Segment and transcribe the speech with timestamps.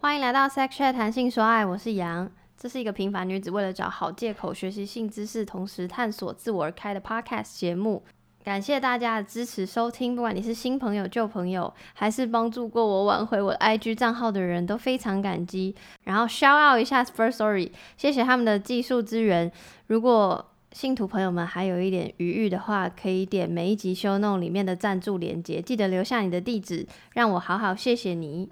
[0.00, 2.30] 欢迎来到 Sex Chat 谈性说爱，我是杨。
[2.56, 8.04] 这是一个平凡女子为了找好借口学习性知识，同时探索自我而开的 Podcast 节目。
[8.44, 15.74] 感谢大家的支持收听，不管你是新朋友、旧朋友，还是帮助过我挽回我的 IG 账号的人，都非常感激。
[16.04, 19.50] 然后 shout out 一下 First Story，谢谢他们的技术资源。
[19.88, 28.48] 如果信徒朋友们还有一点余裕的话，可以点每一集 show note 里面的赞助链接，记得留下你的地址，让我好好谢谢你。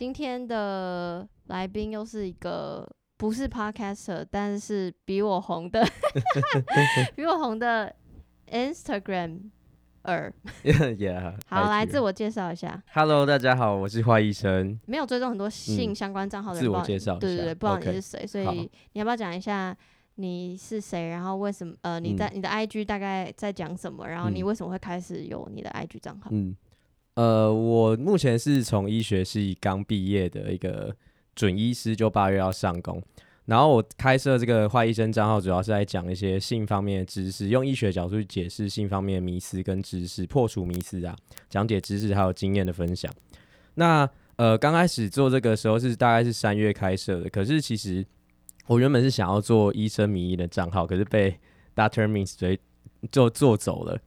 [0.00, 5.86] 今天的来宾又是一个不是 podcaster，但是比我红的，
[7.14, 7.94] 比我红的
[8.50, 9.50] Instagram
[10.00, 10.32] 二。
[10.64, 14.80] yeah， 好，来自我介绍一下，Hello，大家好，我是花医生。
[14.86, 18.48] 没有追踪很多性嗯相关账号的人，自我介绍对对对，不知道你是谁，所以
[18.92, 19.76] 你要不要讲一下
[20.14, 21.10] 你是谁？
[21.10, 24.08] 然后为什么呃你在、嗯你的 IG 大概在讲什么？
[24.08, 26.30] 然后你嗯为什么会开始有你的 IG 账号？
[26.32, 26.56] 嗯，
[27.14, 30.94] 呃，我目前是从医学系刚毕业的一个
[31.34, 33.02] 准医师，就八月要上工。
[33.46, 41.16] 然后我开设这个坏医生账号，主要是在讲一些性方面的知识，用医学角度去解释性方面的迷思跟知识，破除迷思啊，
[41.48, 43.12] 讲解知识还有经验的分享。
[43.74, 48.06] 那呃，刚开始做这个时候是大概是三月开设的，可是其实
[48.68, 51.36] 我原本是想要做医生迷医的账号，可是被
[51.74, 52.58] Doctor Mins 追
[53.10, 54.00] 就做走了。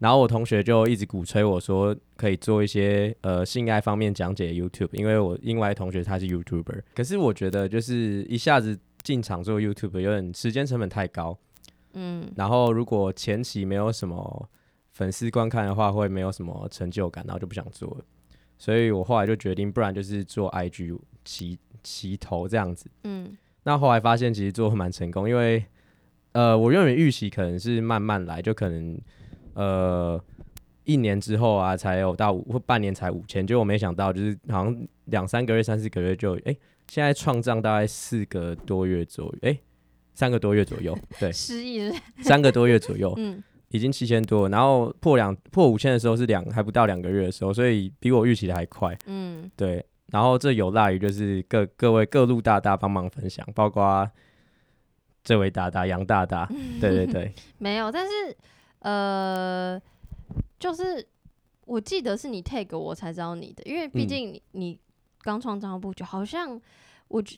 [0.00, 11.38] 然后我同学就一直鼓吹我说可以做一些呃性爱方面讲解的 YouTube，因为我另外同学他是 YouTuber，可是我觉得就是一下子进场做 YouTube 有点时间成本太高，
[11.92, 14.48] 嗯然后如果前期没有什么
[14.92, 18.04] 粉丝观看的话，会没有什么成就感，然后就不想做了。
[18.58, 22.90] 所以我后来就决定，不然就是做 IG 齐齐头这样子。
[23.04, 25.62] 嗯那后来发现其实做得蛮成功，因为
[26.32, 28.98] 呃，我原本预期可能是慢慢来，就可能
[29.54, 30.22] 呃
[30.84, 36.56] 一年之后啊才有到五或半年才五千，结果没想到就是好像两三个月、三四个月就哎、
[36.88, 39.58] 现在创账大概四个多月左右，哎、
[40.14, 48.98] 三个多月左右，对，失忆了三个多月左右，嗯已经七千多了，然后破两破五千的时候是两还不到两个月的时候，所以比我预期的还快。
[49.06, 49.48] 嗯。
[49.54, 54.10] 对，然后这有赖于就是各各位各路大大帮忙分享，包括
[55.22, 56.50] 这位大大杨大大，
[56.80, 58.36] 对对对，没有，但是
[58.80, 59.80] 呃，
[60.58, 61.06] 就是
[61.64, 64.08] 我记得是你 tag 我才知道你的，因为毕嗯。
[64.08, 64.80] 竟你你
[65.22, 66.60] 刚创账号不久，好像
[67.08, 67.36] 我觉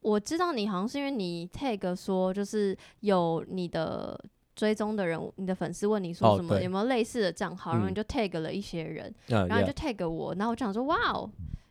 [0.00, 4.18] 我知道你好像是因为你 tag 说就是有你的。
[4.54, 7.94] 追踪的人，你的粉丝问你说什么有没有类似的账号，然后你嗯。
[7.94, 11.28] 就 tag 了一些人，嗯然后你就 yeah，tag 我，然后我就想说哇哦，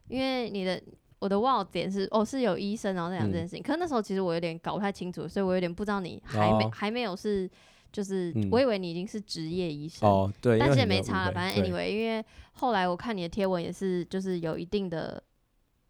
[0.08, 0.82] 因为你的
[1.20, 3.62] 我的 wow 点是哦是有医生，然后在讲这件嗯事情。
[3.62, 6.72] 可是那时候其实我有点搞不太清楚，所以我有点不知道你还没、哦。
[6.74, 7.48] 还没有是
[7.92, 15.22] 就是、嗯我以为你已经是职业医生，哦对，但是也没差了，反正 anyway，因为后来我看你的贴文也是就是有一定的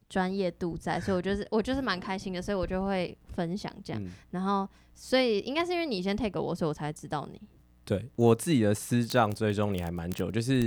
[0.10, 4.04] 专业度在，所以我就是我就是蛮开心的，所以我就会分享这样。
[4.04, 7.40] 嗯然后所以应该是因为你先 take 我，所以我才知道你。
[7.84, 10.60] 对我自己的私账追踪你还蛮久，就是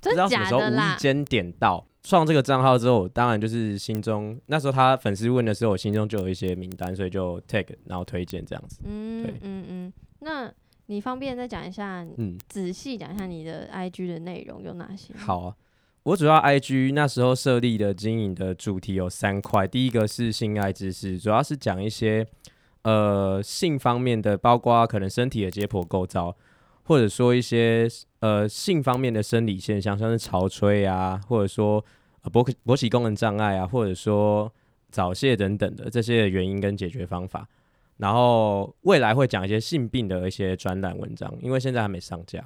[0.00, 0.98] 不知真道什么时候无假的啦意？
[0.98, 8.80] 间点到创这个账号之后，当然就是心中那时候他粉丝问的时候，我心中就有一些名单，所以就 take 然后推荐这样子。
[8.84, 10.52] 嗯对嗯嗯，那
[10.86, 15.56] 你方便再讲一下，嗯，仔细讲一下你的 IG 的内容有哪些？，好啊，
[16.04, 22.24] 我主要 IG 那时候设立的经营的主题有三块，第一个是性爱知识，主要是讲一些
[22.82, 26.36] 呃性方面的，包括可能身体的解剖构造，
[26.84, 27.88] 或者说一些
[28.20, 31.84] 呃性方面的生理现象，像是潮吹啊，或者说
[32.22, 34.52] 呃勃起勃起功能障碍啊，或者说
[34.90, 37.48] 早泄等等的这些原因跟解决方法。
[37.98, 42.44] 然后未来会讲一些性病的一些专栏文章，因为现在还没上架。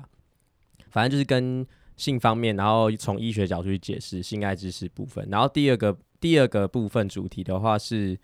[0.90, 1.66] 反正就是跟
[1.96, 5.26] 性方面，然后从医学角度去解释性爱知识部分。
[5.30, 8.18] 然后第二个第二个部分主题的话是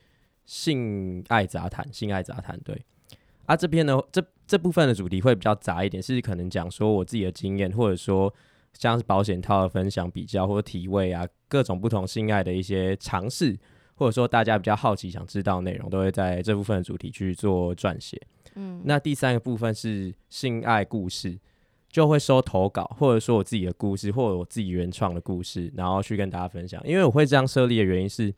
[0.45, 2.85] 性爱杂谈，性爱杂谈对。
[3.45, 8.33] 啊，这边呢，这这部分的主题会比较杂一点，是可能讲说我自己的经验，或者说
[8.73, 13.57] 像是保险套的分享、比较或者体位啊，各种不同性爱的一些尝试，
[13.97, 18.21] 或者说大家比较好奇想知道的内容，都会在这部分的主题去做撰写。
[18.55, 21.39] 嗯，那第三个部分是性爱故事，
[21.91, 26.81] 就会收投稿，或者说我自己的故事，或者我自己原创的故事，然后去跟大家分享。
[26.87, 28.33] 因为我会这样设立的原因是，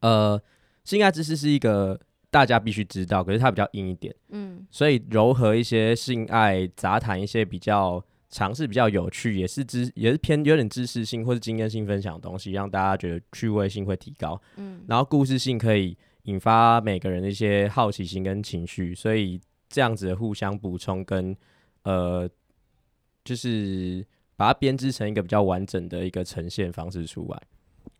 [0.00, 0.40] 呃，
[0.84, 1.98] 性爱知识是一个
[2.30, 14.40] 大家必须知道，可是它比较硬一点，嗯所以柔和一些性爱杂谈，一些比较尝试比较有趣，也是知也是偏有点知识性或是经验性分享的东西，让大家觉得趣味性会提高。
[14.56, 21.36] 嗯然后故事性可以引发每个人的一些好奇心跟情绪，所以这样子的互相补充跟
[21.84, 22.28] 呃
[23.22, 24.04] 就是
[24.34, 27.40] 把它编织成一个比较完整的一个呈现方式出来。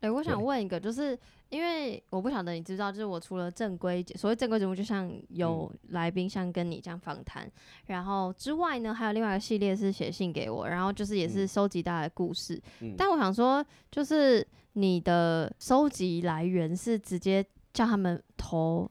[0.05, 1.19] 哎、我想问一个，就是
[1.49, 7.51] 因为我不晓得你知不知道，就是我除了正规所谓正规节目，就像有嗯来宾像跟你这样访谈，
[7.87, 12.61] 然后之外呢，还有另外一个系列是写信给我，然后就是也是嗯收集大家的故事。
[12.81, 18.91] 嗯但我想说，就是你的收集来源是直接叫他们投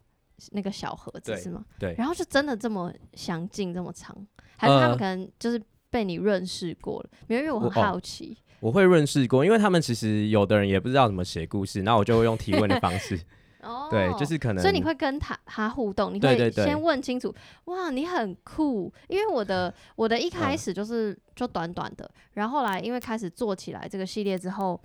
[0.52, 1.64] 那个小盒子是吗？
[1.78, 4.16] 对然后就真的这么详尽这么长，
[4.58, 7.10] 还是他们呃可能就是被你认识过了？
[7.28, 8.38] 没有，因为我很好奇。
[8.64, 13.20] 我会润饰过，因为他们其实有的人也不知道怎么写故事，那我就会用提问的方式，
[13.62, 17.34] 哦，对，就是可能，所以你会跟他他互动，你会先问清楚，
[17.66, 24.80] 哇，你很酷，因为我的 我的一开嗯始就是就短短的，然后后来因为开始做起来这个系列之后，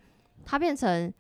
[0.45, 1.13] 它变成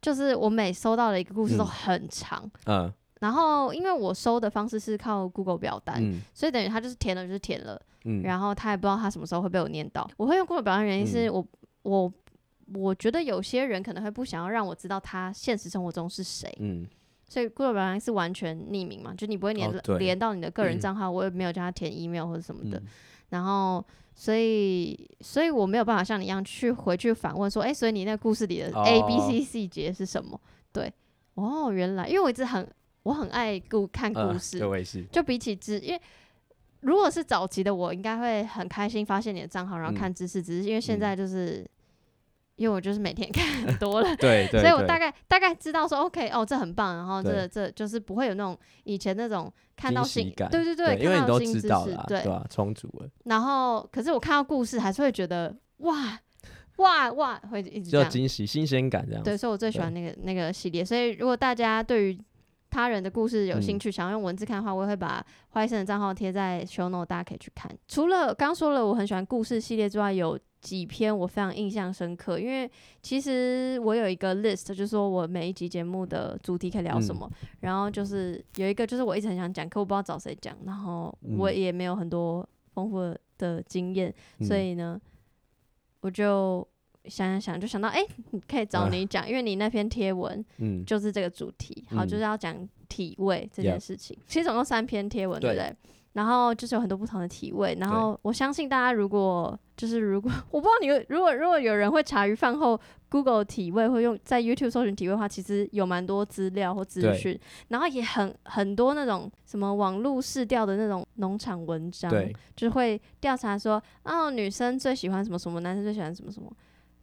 [0.00, 1.66] 就是我每收到的一个故事都嗯。
[1.66, 2.92] 很长，嗯。
[3.20, 6.20] 然后因为我收的方式是靠 Google 表单，嗯。
[6.34, 10.10] 所以等于他就是填了就是填了，嗯，然后他也不知道他什么时候会被我念到。
[10.16, 11.34] 我会用 Google 表单原因是嗯。
[11.34, 11.46] 我、
[11.82, 12.12] 我
[12.74, 16.86] 我觉得有些人可能会不想要让我知道他现实生活中是谁，嗯。
[17.28, 20.80] 所以 Google 表单是完全匿名嘛，就你不会连、哦连到你的个人嗯。
[20.80, 22.78] 账号，我也没有叫他填 email 或者什么的。
[22.78, 22.86] 嗯。
[23.30, 23.82] 然后，
[24.14, 28.82] 所以，所以我没有办法像你一样去回去反问说，哎、所以你那故事里的哦。
[28.84, 30.38] A、B、C 细节是什么？
[30.70, 30.92] 对，
[31.34, 32.68] 哦，原来，因为我一直很
[33.04, 34.58] 我很爱故看故呃事，
[35.10, 36.00] 就比起之，因为
[36.82, 39.96] 如果是早期的我，应该会很开心发现你的账号，然后嗯。
[39.96, 41.66] 看知识，只是因为现嗯在就是。
[42.56, 50.48] 因为我就是每天看很多了， 对 对，所以我大概大概知道说，OK，哦，这很棒，然后这这就是不会有那种以前那种看到新，感。
[50.50, 52.22] 对对对，因为看你都知到新知识道了啊，，对。
[52.22, 52.46] 对，吧？
[52.50, 56.20] 充足了，然后可是我看到故事还是会觉得哇
[56.76, 60.84] 哇哇，会一直这样，就惊喜、新鲜感这样对，所以我最喜欢那个那个系列。
[60.84, 62.18] 所以如果大家对于
[62.72, 67.70] 他人的故事有兴嗯趣，想要用文字看的话，我也会把花医生的账号贴在 show note，大家可以去看。
[67.86, 72.68] 除了刚说了我很喜欢故事系列之外，有几篇我非常印象深刻，因为
[73.02, 77.16] 其实我有一个 list，就是说我每一集节目的主题可以聊什嗯。
[77.16, 77.30] 么，
[77.60, 81.54] 然后就是有一个就是我一直很想讲，可我不知道找谁讲，然后我嗯。
[81.54, 84.98] 也没有很多丰富的经验，所嗯以呢，
[86.00, 86.66] 我就
[87.06, 88.88] 想想想，就想到哎、你可以找啊。
[88.90, 92.08] 你讲，因为你那篇贴文嗯，就是这个主题，好，嗯。
[92.08, 92.56] 就是要讲
[92.88, 94.16] 体味这件事情。
[94.26, 95.68] 其实总共三篇贴文，对不对。
[95.68, 95.76] 对？
[96.12, 102.78] 然后就是有很多不同的体味，然后我相信大家如果就是如果我不知道你有如果如果有人会茶余饭后
[103.08, 112.12] Google 体味，或用在 YouTube 搜寻体味的话，其实有蛮多资料或资讯，然后也很很多那种什么网络试调的那种农场文章，
[112.54, 116.52] 就是会调查说，哦，女生最喜欢什么什么，男生最喜欢什么什么。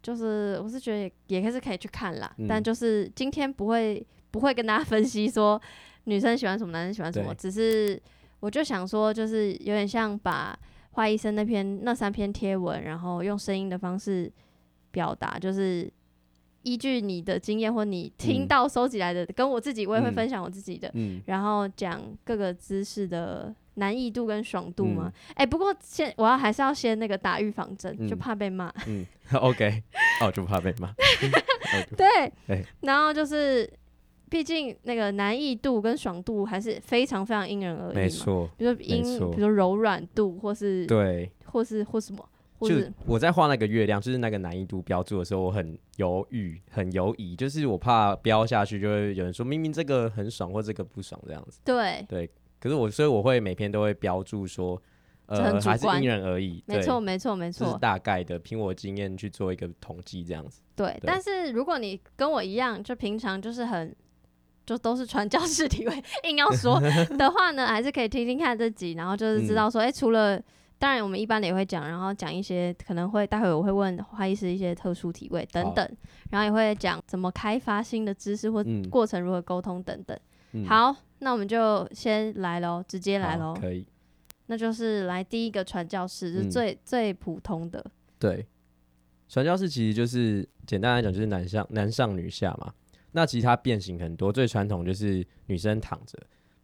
[0.02, 2.48] 就是我是觉得也是可以去看啦，嗯。
[2.48, 5.62] 但就是今天不会不会跟大家分析说
[6.06, 7.38] 女生喜欢什么，男生喜欢什么，对。
[7.38, 8.02] 只是
[8.40, 10.58] 我就想说，就是有点像把
[10.92, 14.32] 花医生那篇那三篇贴文，然后用声音的方式
[14.92, 15.92] 表达，就是
[16.64, 18.48] 依据你的经验或你听嗯。
[18.48, 20.14] 到收集来的，跟我自己我也会嗯。
[20.14, 25.34] 分享我自己的，嗯，然后讲各个姿势的难易度跟爽度嘛嗯。
[25.36, 28.74] 哎、不过先我要还是要先那个打预防针，就嗯怕被骂。
[28.88, 29.84] 嗯， OK，
[30.22, 30.94] 哦，就怕被骂。
[31.96, 33.70] 对对，然后就是，
[34.30, 38.02] 毕竟那个难易度跟爽度还是非常非常因人而异嘛。
[38.02, 42.28] 没，错，比如说因，比如说柔软度，或是对，或是或什么，
[42.62, 51.62] 就是我在画那个月亮，就是那个难易度标注的时候，我很犹豫，很犹疑，就是我怕标下去就会有人说明明这个很爽或这个不爽这样子。
[51.64, 54.82] 对对，可是我所以我会每篇都会标注说，
[55.28, 60.62] 呃，还是因人而异，没错，没错，没错，大概的，凭我经验去做一个统计这样子。
[60.76, 61.00] 对。
[61.04, 63.96] 但是如果你跟我一样，就平常就是很。
[64.66, 66.80] 就都是传教士体位，硬要说
[67.18, 70.40] 的话呢，还是可以听听看这集，然后就是知道说，哎、除了
[70.78, 75.98] 当然我们一般的也会讲，然后讲一些可能会待会我会问花医师一些特殊体位等等，
[76.30, 80.16] 然后也会讲怎么开发新的知识或嗯，过程如何沟通等等。
[80.16, 80.22] 嗯，
[80.68, 83.56] 好，那我们就先来喽，直接来喽。
[83.60, 83.86] 可以。
[84.48, 87.86] 那就是来第一个传教士，就是嗯最、最普通的。
[88.18, 88.48] 对，
[89.28, 92.74] 传教士其实就是简单来讲就是男上男上女下嘛。
[93.12, 96.18] 那其实它变形很多，最传统就是女生躺着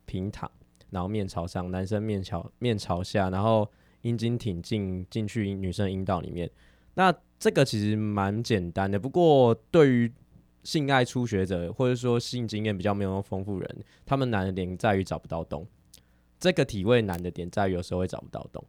[0.06, 0.50] 平躺，
[0.90, 3.70] 然后面朝上，男生面朝面朝下，然后
[4.02, 6.50] 阴茎挺进进去女生阴道里面。
[6.96, 10.12] 那这个其实蛮简单的，不过对于
[10.66, 15.66] 性爱初学者或者说性经验比较没有那么丰富人，他们难的点在于找不到洞。
[16.38, 18.62] 这个体位难的点在于有时候会找不到洞。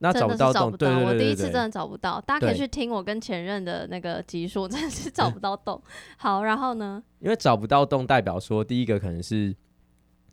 [0.00, 5.82] 那找不到洞，对对对我第一次真的找不到，大家可以去听我跟前任的那个集数，真的是找不到洞。
[6.16, 7.02] 好，然后呢？
[7.18, 9.52] 因为找不到洞，代表说第一个可能是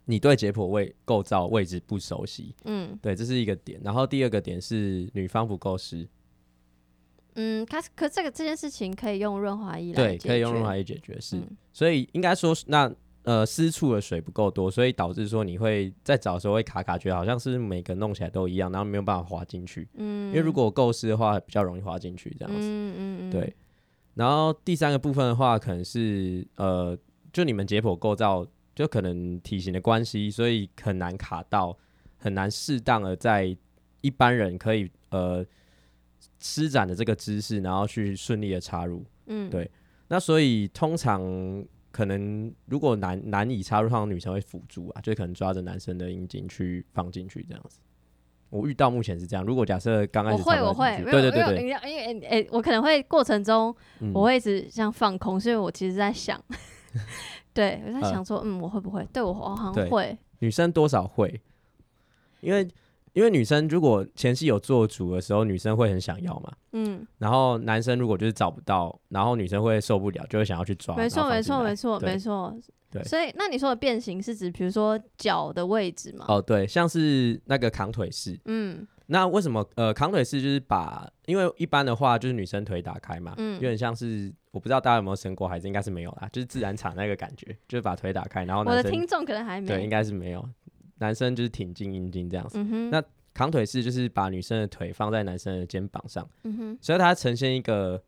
[0.05, 3.81] 你对解剖位构造位置不熟悉，嗯，对，这是一个点。
[3.83, 6.07] 然后第二个点是女方不够湿，
[7.35, 11.37] 嗯，可是可这个这件事情可以用润滑液来对，解可以用润滑液解决，是。
[11.37, 12.89] 嗯所以应该说是，那
[13.23, 19.85] 呃私处的水不够多，所以导致说你会在找的时候会卡卡，觉得好像是每个弄起来都一样，然后没有办法滑进去。
[19.95, 22.61] 嗯，因为如果够湿的话，比较容易滑进去这样子。
[22.61, 23.53] 嗯嗯嗯，对，
[24.13, 26.97] 然后第三个部分的话，可能是呃，
[27.33, 31.77] 就你们解剖构造，就可能体型的关系，所以很难卡到，
[32.15, 33.53] 很难适当的在
[33.99, 35.45] 一般人可以呃
[36.47, 39.03] 施展的这个姿势，然后去顺利的插入。
[39.25, 39.69] 嗯，对
[40.09, 41.19] 那所以通常
[41.91, 47.79] 可能如果难难以插入，通常女生会辅助啊，就可能抓着男生的阴茎去放进去这样子。
[48.51, 49.43] 我遇到目前是这样。
[49.43, 56.39] 如果假设刚开我始会我会，插不进去没有对对对对，因为因为诶、我可能会过程中嗯我会一直这样放空，所以我其实在想，
[57.51, 59.03] 对我在呃想说，嗯，我会不会？
[59.11, 61.41] 对我我好像会，女生多少会，
[62.41, 62.65] 因为
[63.15, 66.51] 因为女生如果前期有做主的时候，女生会很想要嘛。
[66.73, 70.95] 嗯，然后男生如果就是找不到，然后女生会受不了，就会想要去抓。
[70.97, 72.53] 没错没错没错没错。
[72.91, 76.25] 对所以那你说的变形是指比如说脚的位置吗？
[76.27, 78.37] 哦，对，像是那个扛腿式。
[78.45, 90.43] 嗯那为什么呃扛腿式就是把，因为一般的话就是女生腿打开嘛，嗯有点像是我不知道大家有没有生过孩子，应该是没有啦，就是自然产那个感觉，就是把腿打开，然后我的听众可能还没对应，该是没有，
[90.99, 92.57] 男生就是挺进阴茎这样子。
[92.59, 96.27] 嗯，那扛腿式就是把女生的腿放在男生的肩膀上。
[96.43, 98.01] 嗯，所以它呈现一个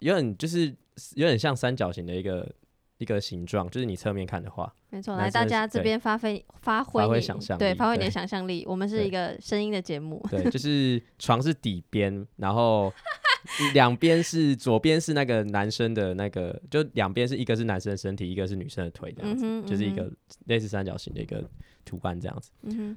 [0.00, 0.74] 有点就是
[1.14, 2.52] 有点像三角形的一个
[2.98, 8.64] 一个形状，就是你侧面看的话，没错，来大家这边发挥发挥发挥，想象力对发挥你的想象力。
[8.68, 12.92] 我们是一个声音的节目，对，就是床是底边，然后
[13.72, 20.10] 两边是左边是那个男生的那个，就两边是一个是男生的身体，一个是女生的腿，这样子，嗯嗯就是一个
[20.46, 21.42] 类似三角形的一个
[21.84, 22.50] 图案这样子。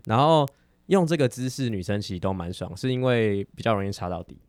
[0.06, 0.48] 然后
[0.88, 4.40] 用这个姿势，女生其实都蛮爽，是因为比较容易插到底。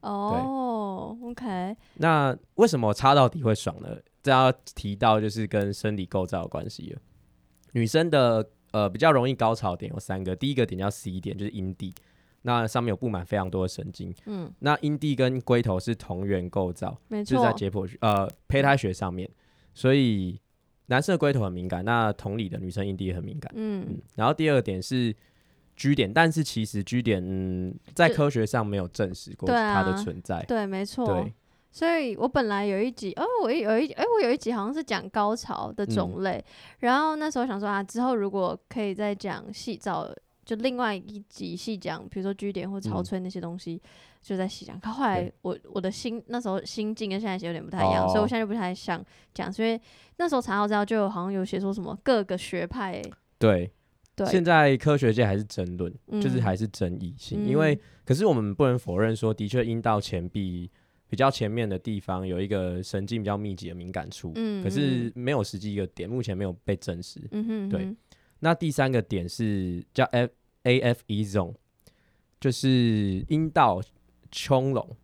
[0.00, 3.96] 哦，OK，那为什么插到底会爽呢？
[4.22, 7.00] 这要提到就是跟生理构造有关系了。
[7.72, 11.94] 女生的呃比较容易高潮点有三个，第一个点叫 C 点，就是阴蒂，
[12.42, 14.14] 那上面有布满非常多的神经。
[14.26, 19.28] 嗯，那阴蒂跟龟头是同源构造，没错就是在，解剖学呃胚胎学上面，
[19.74, 20.40] 所以
[20.86, 23.52] 男生的龟头很敏感，那同理的女生阴蒂也很敏感。
[23.54, 25.14] 嗯嗯，然后第二个点是
[25.76, 30.44] G 点，但是其实 G 点嗯在科学上没有证实过它的啊存在。
[30.48, 31.32] 对，没错对。
[31.72, 36.44] 所以我本来有一集，哦，我有一，哎、我有一集好像是讲高潮的种嗯类，
[36.80, 40.12] 然后那时候想说啊，之后如果可以再讲细找，
[40.50, 43.04] 就另外一集细讲，比如说居点或潮嗯。
[43.04, 43.80] 吹那些东西，
[44.20, 44.80] 就在细讲。
[44.80, 48.22] 可后来我我的心那时候心境跟现在有点不太一样，所以哦。
[48.22, 49.00] 我现在就不太想
[49.32, 49.80] 讲，是因为
[50.16, 53.00] 那时候查到资料就好像有写说什么各个学派，
[53.38, 53.70] 对，
[54.16, 56.42] 对，现在科学界还是争论，就是嗯。
[56.42, 57.80] 还是争议性，因为嗯。
[58.04, 60.68] 可是我们不能否认说，的确阴道前壁
[61.08, 67.20] 比较前面的地方有一个神经比较密集的敏感处，嗯，可是没有实际一个点，目前没有被证实。
[67.30, 67.96] 嗯哼，嗯对，
[68.40, 70.32] 那第三个点是叫 F
[70.64, 71.54] A F E zone，
[72.40, 73.80] 就是阴道
[74.30, 74.96] 穹隆，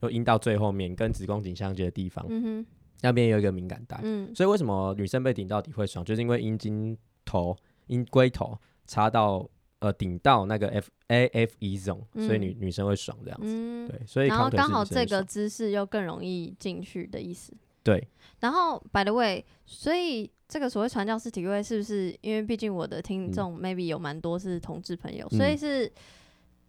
[0.00, 2.66] 就阴道最后面跟子宫颈相接的地方，嗯哼，
[3.02, 4.00] 那边有一个敏感带。
[4.02, 7.56] 嗯所以为什么女生被顶到底会爽，就是因为阴茎头、
[7.86, 9.48] 阴龟头插到
[9.80, 13.46] 呃顶到那个 F A F E zone，、所以女女生会爽这样子。
[13.48, 17.52] 嗯，对，所以然后刚好这个姿势又更容易进去的意思。
[17.82, 18.08] 对
[18.40, 22.16] 然后，by the way，所以这个所谓传教士体位是不是？
[22.20, 25.92] 因为毕竟我的听众 maybe 有蛮多是同志朋友，所以嗯是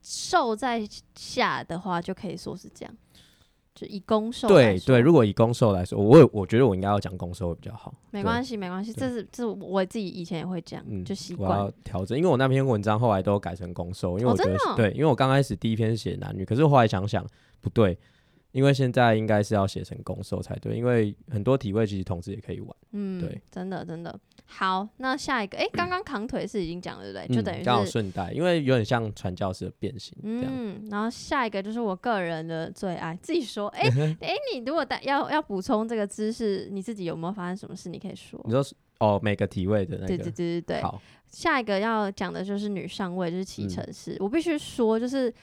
[0.02, 2.98] 受在下的话就可以说是这样，
[3.74, 7.94] 就以攻受来说对对，如果以攻受来说，我有我觉得我应该要讲攻受会比较好。
[8.12, 17.26] 没对关系没关系，这是这是我自己以前也会这样，嗯就习我惯要调整，因为我那篇文章后来都改成攻受，因为哦我觉得对，因为我刚开始第一篇是写男女，可是后来想想
[17.60, 17.98] 不对，
[18.56, 24.88] 因为现在应该是要写成攻受才对，因为很多体位其实同志也可以玩，嗯，对，真的真的好。
[24.96, 27.36] 那下一个，哎，刚刚扛腿是已经讲了对不对？
[27.36, 30.18] 就等于嗯刚好顺带，因为有点像传教士的变形。
[30.24, 33.90] 嗯，然后下一个就是我个人的最爱，自己说，哎、
[34.22, 37.90] 哎、你如果带要要补充这个知识，你自己有没有发生什么事？
[37.90, 38.40] 你可以说。
[38.46, 38.64] 你说
[39.00, 44.16] 哦，每个体位的那对个，对对对对，好，下一个要讲的就是女上位，就是骑嗯乘式。
[44.22, 45.34] 我必须说，就是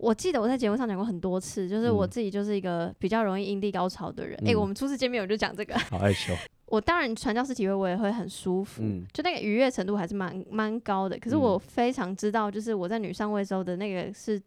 [0.00, 2.10] 我记得我在节目上讲过很多次，就是我嗯。
[2.10, 4.34] 自己就是一个比较容易阴蒂高潮的人。
[4.46, 4.56] 哎、嗯。
[4.56, 6.32] 我们初次见面我就讲这个，好害羞，
[6.66, 11.18] 我当然传教士体会我也会很舒服，嗯就那个愉悦程度还是蛮蛮高的。
[11.18, 11.40] 可是嗯。
[11.40, 14.40] 我非常知道，就是我在女上位时候的那个是，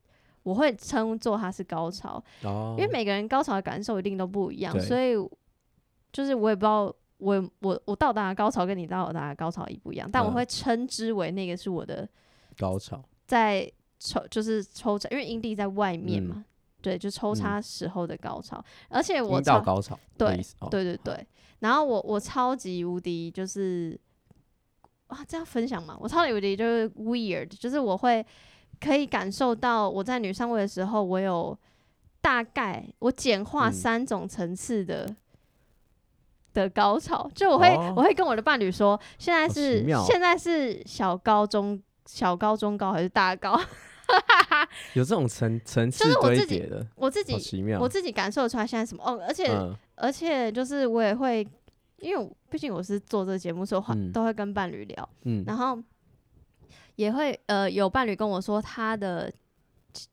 [0.43, 5.15] 我会称作它是高潮，哦，因为每个人高潮的感受一定都不一样，所以
[6.13, 10.33] 就是我也不知道我我我到达的高潮跟你到达的高潮一不一样，但我嗯。
[10.33, 12.07] 会称之为那个是我的
[12.57, 13.69] 高潮，在
[14.01, 16.25] 抽就是抽插，因为阴蒂在外面嗯。
[16.25, 16.45] 嘛。
[16.81, 21.27] 对，就抽插时候的高潮，而且我阴道超高潮的对，哦，对对对，
[21.59, 23.95] 然后我我超级无敌就是
[25.05, 28.25] 啊，这样分享嘛，我超级无敌就是 weird，就是我会
[28.79, 31.55] 可以感受到我在女上位的时候，我有
[32.19, 33.73] 大概我简化嗯。
[33.73, 35.15] 三种层次的。
[36.53, 37.93] 的高潮，就我会、哦。
[37.95, 40.03] 我会跟我的伴侣说，现在是哦。
[40.05, 43.57] 现在是小高中小高中高还是大高？
[44.93, 47.79] 有这种层层次就是我自己堆叠的，我自己好奇妙。
[47.79, 51.47] 我自己感受出来现在什么哦，而且、嗯而且就是我也会，
[51.97, 55.77] 因为我毕竟我是做这个节目，所以我会嗯都会跟伴侣聊，嗯然后
[56.95, 59.31] 也会呃有伴侣跟我说他的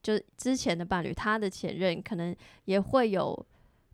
[0.02, 3.46] 就之前的伴侣，他的前任可能也会有。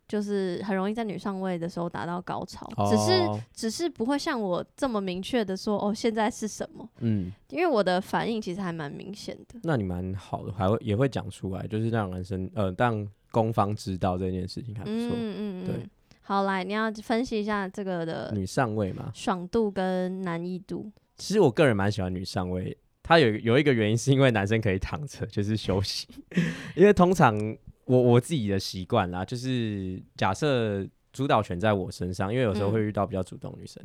[0.07, 9.59] 就是很容易在女上位的时候达到高潮，只是哦只是不会像我这么明确的说哦现在是什么，嗯，因为我的反应其实还蛮明显的。
[9.63, 15.09] 那你蛮好的，还会也会讲出来，就是让男生呃让攻方知道这件事情还不错。
[15.15, 15.89] 嗯嗯对嗯，
[16.21, 20.91] 好来你要分析一下这个的女上位嘛，爽度跟难易度。
[21.17, 26.07] 其实我个人蛮喜欢女上位，它有有一个原因是因为男生可以躺着，就是休息，
[26.75, 27.37] 因为通常
[27.85, 32.73] 我我自己的习惯啦，就是假设主导权在我身上，因为有时候嗯。
[32.73, 33.83] 会遇到比较主动的女生。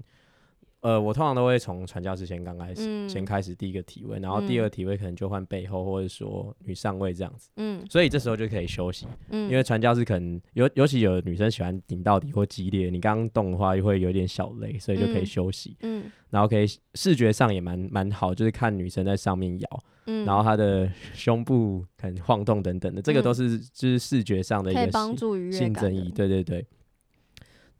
[0.80, 3.06] 呃，我通常都会从传教士先刚开始，嗯。
[3.06, 4.62] 先开始第一个体位，然后第嗯。
[4.62, 7.84] 二体位可能就换背后，或者说女上位这样子，嗯。
[7.90, 9.06] 所以这时候就可以休息。
[9.28, 15.26] 嗯，因为传教士可能尤尤其有女生喜欢顶到底或激烈，你刚刚动的话又会有点小累，所以就可以嗯。
[15.26, 16.10] 休息，嗯。
[16.30, 16.64] 然后可以
[16.94, 25.80] 视觉上也蛮蛮好，就是看女生在上面摇，嗯，然后他的胸部很晃动等等的，这个都嗯是就是视觉上的一可以个性帮助愉悦感的。
[25.80, 26.66] 性正义，对对对。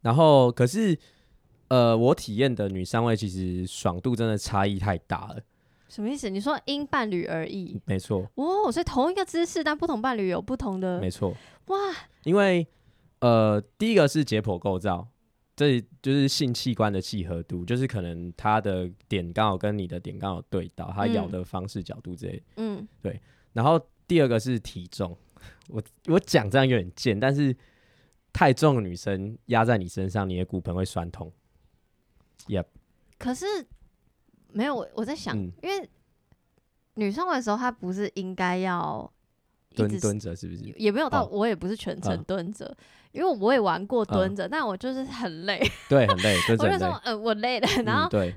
[0.03, 0.99] 然后可是
[1.69, 5.41] 呃，我体验的女上位其实爽度真的差异太大了，
[5.89, 6.29] 什么意思？
[6.31, 7.81] 你说因伴侣而异？
[7.85, 8.29] 没错。
[8.35, 11.35] 哦，所以同一个姿势，但不同伴侣有不同的没错。
[11.67, 11.77] 哇，
[12.25, 12.67] 因为
[13.21, 15.07] 呃，第一个是解剖构造，
[15.61, 22.42] 这就是性器官的契合度，就是可能他的点刚好跟你的点刚好对到，他咬嗯的方式、角度之类的。
[22.57, 22.88] 嗯
[23.53, 25.14] 然后第二个是体重，
[25.68, 27.55] 我我讲这样有点贱，但是
[28.33, 31.31] 太重的女生压在你身上，你的骨盆会酸痛。
[32.46, 32.64] Yep
[33.18, 33.44] 可是
[34.53, 35.87] 没有我我在想，嗯因为
[36.94, 39.12] 女上位的时候，她不是应该要
[39.73, 40.62] 一蹲直蹲着是不是？
[40.79, 42.75] 也没有到，哦我也不是全程嗯蹲着，
[43.12, 46.79] 因为我也玩过蹲着，但我就是很累， 对，很累，蹲我就。
[46.79, 48.35] 说呃我累了，然后嗯、对，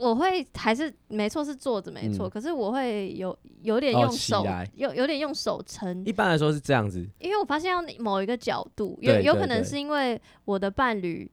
[0.00, 2.30] 我会还是没错是坐着没错，嗯。
[2.30, 7.06] 可是我会有有点哦用手有有点用手撑，一般来说是这样子。
[7.18, 11.30] 因为我发现要某一个角度，有有可能是因为我的伴侣，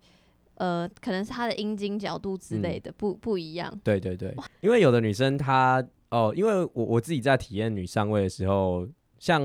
[0.55, 2.61] 呃，可能是他的阴茎角度之嗯。
[2.61, 3.73] 类的、不不一样。
[3.83, 8.87] 对对对，因为有的女生她哦，因为我我自己在体验女上位的时候，
[9.19, 9.41] 像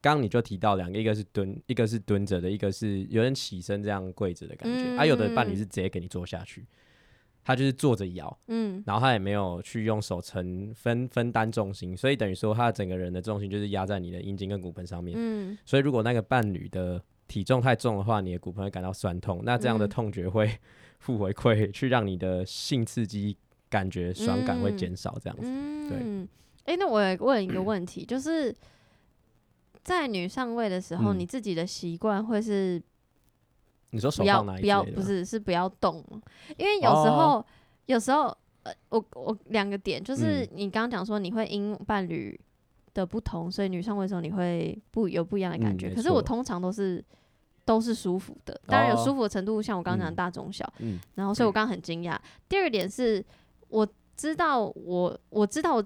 [0.00, 6.64] 刚刚你就提到两个，一个是蹲，一个是蹲着的，一个是有人起身这样跪着的感觉，啊，有的伴侣嗯是直接给你坐下去，
[7.44, 8.82] 他就是坐着摇，嗯。
[8.86, 15.58] 然后他也没有去用手撑分分担重心，所以等于说他整个人的重心就是压在你的阴茎跟骨盆上面，嗯。
[15.64, 19.88] 所以如果那个伴侣的体重太重的话，你的骨盆会感到酸痛，那这样的嗯。
[19.88, 20.48] 痛觉会
[21.00, 23.36] 负回馈，去让你的性刺激
[23.68, 24.76] 感觉爽感会嗯。
[24.76, 25.46] 减少，这样子。
[25.48, 26.28] 嗯，
[26.64, 28.54] 哎、那我也问一个问题，就是
[29.86, 32.82] 在女上位的时候，嗯你自己的习惯会是
[33.90, 36.20] 你说手不要放哪里不要不是是不要动吗？
[36.56, 37.46] 因为有时哦候、
[37.86, 42.38] 有时候呃，我我两个点就是嗯你刚刚讲说你会因伴侣
[42.94, 45.94] 的不同，所以女上位的时候你会不有不一样的感觉。
[45.94, 47.04] 可是我错通常都是
[47.64, 50.68] 都是舒服的，当然有哦舒服的程度，像我刚刚讲的嗯大中小。
[50.80, 52.18] 嗯然后所以我刚刚很惊讶。
[52.48, 53.24] 第二个点是
[53.68, 55.84] 我知道我我知道我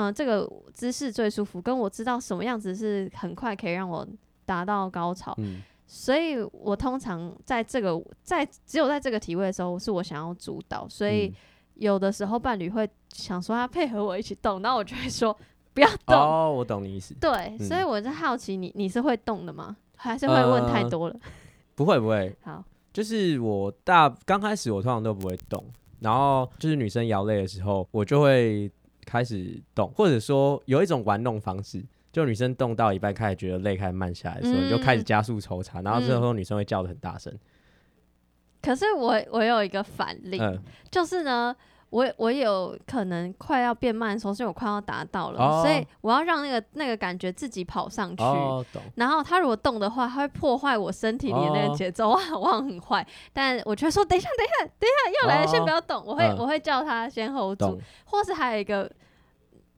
[0.00, 4.06] 嗯、这个姿势最舒服，跟我知道什么样子是很快可以让我
[4.46, 5.34] 达到高潮。
[5.38, 11.34] 嗯所以我通常在这个在只有在这个体位的时候，是我想要主导，所以嗯
[11.76, 15.34] 有的时候伴侣会想说他配合我一起动，然后我就会说
[15.72, 16.14] 不要动。
[16.14, 17.14] 哦，我懂你意思。
[17.14, 19.74] 对，嗯所以我就好奇你你是会动的吗？
[19.96, 21.16] 还是会问太呃多了？
[21.74, 25.64] 不 会不会，好，就是我大刚开始我通常都不会动，
[26.00, 28.70] 然后就是女生摇累的时候，我就会
[29.08, 31.82] 开始动，或者说有一种玩弄方式。
[32.10, 37.32] 就女生动到一半开始觉得累，开始慢下来的时候，你就开始嗯加速抽查，然后这时候女生会叫的很大声。
[38.62, 40.58] 可是我我有一个反例，嗯，
[40.90, 41.54] 就是呢，
[41.90, 48.22] 我我有可能快要变慢的时候，是我快要达到了，哦所以我要让那个那个感觉自己跑上去。
[48.22, 48.82] 哦，懂。
[48.96, 53.06] 然后他如果动的话，他会破坏我身体里的那个哦节奏，我好我很坏。
[53.32, 56.02] 但我就会说，等一下，等一下，等一下，要来了，先不要动。
[56.04, 58.90] 我会、嗯我会叫他先 hold 住懂，，或是还有一个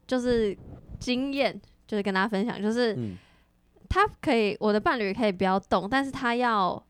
[0.05, 0.57] 就是
[0.99, 3.15] 经验，就是跟大家分享，就是嗯，
[3.87, 6.83] 他可以，我的伴侣可以不要动，但是他要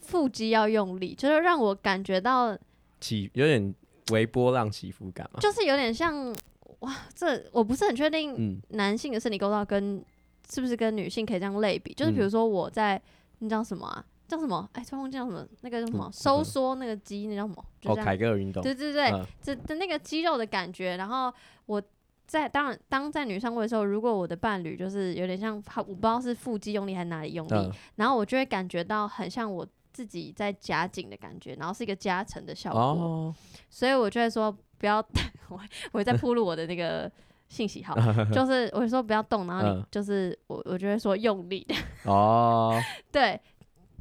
[0.00, 2.56] 腹肌要用力，就是让我感觉到，
[3.00, 3.74] 起有点
[4.10, 5.40] 微波浪起伏感嘛。
[5.40, 6.34] 就是有点像
[6.80, 10.02] 哇，这我不是很确定嗯，男性的生理构造跟
[10.50, 13.00] 是不是跟女性可以这样类比，就是比如嗯说我在
[13.40, 14.04] 那叫什么啊？
[14.26, 14.68] 叫什么？
[14.74, 15.46] 哎，突然忘记叫什么？
[15.62, 16.04] 那个叫什么？
[16.06, 17.64] 嗯收缩那个肌，那叫什么？
[17.80, 21.32] 就哦，凯格尔运动，对对对，嗯这的那个肌肉的感觉，然后
[21.64, 21.82] 我
[22.26, 29.66] 在当然当在女上位的时候，如果我的伴侣就是有点像他，我不知道是腹肌用力还是哪里用力，嗯，然后我就会感觉到很像我
[29.98, 33.34] 自己在夹紧的感觉，然后是一个加成的效果，哦，
[33.68, 34.98] 所以我就会说不要，
[35.50, 37.10] 我我在铺路我的那个
[37.48, 37.96] 信息号，
[38.32, 39.84] 就是我会说不要动，然后你嗯。
[39.90, 41.66] 就是我我就会说用力，
[42.04, 42.80] 哦，
[43.10, 43.40] 对，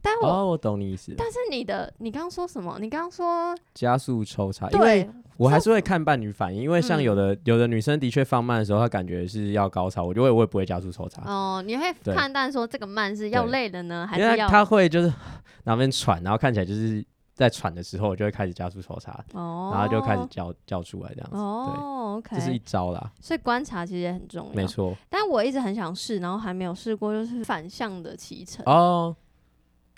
[0.08, 2.78] 但我、哦，我懂你意思，但是你的你刚刚说什么？
[2.80, 15.14] 你刚刚说加速抽查，因为我还是会看伴侣反应，因为像有嗯的有的女生的确放慢的时候，她感觉是要高潮，我就会我也不会加速抽查，哦，你会对判断说这个慢是要累了呢，还因为是要她会就是
[15.66, 24.66] 哪边喘，然后看起来就是在喘的时候，我就会开始加速抽插，哦，然后就开始叫叫出来这样子，哦对，这是一招啦，所以观察其实也很重要，没。
[24.66, 24.96] 错。
[25.08, 28.64] 但我一直很想试，然后还没有试过，就是反向的骑乘。
[28.66, 29.16] 哦，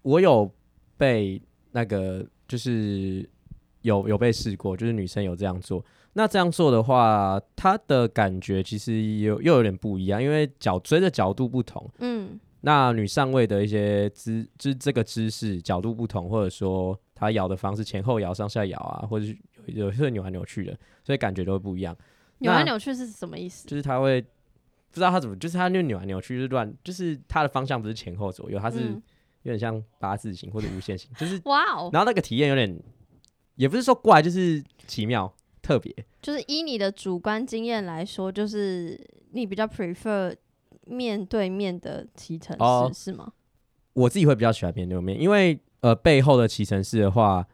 [0.03, 0.51] 我有
[0.97, 3.27] 被那个就是
[3.81, 5.83] 有有被试过，就是女生有这样做。
[6.13, 21.95] 那这样做的话，她的感觉其实有又有点不一样，因为脚椎的角度不同，嗯，那女上位的一些姿姿这个姿势角度不同，或者说她摇的方式前后摇、上下摇啊，或者是有有些扭来扭去的，所以感觉都会不一样。
[22.39, 23.67] 扭来扭去是什么意思？
[23.67, 28.79] 就是她会不知道她怎么，就是她就扭来扭去，就是乱，就是她的方向不是前后左右，她是。
[28.79, 29.01] 嗯
[29.43, 32.77] 有点像八字形或者无限形，就是哇哦，然后那个体验有点，
[33.55, 35.93] 也不是说怪，就是奇妙特别。
[36.21, 38.99] 就是依你的主观经验来说，就是
[39.31, 40.35] 你比较 prefer
[40.85, 43.31] 面对面的骑乘式、哦是吗？
[43.93, 47.45] 我自己会比较喜欢面对面，因为呃背后的骑乘式的话，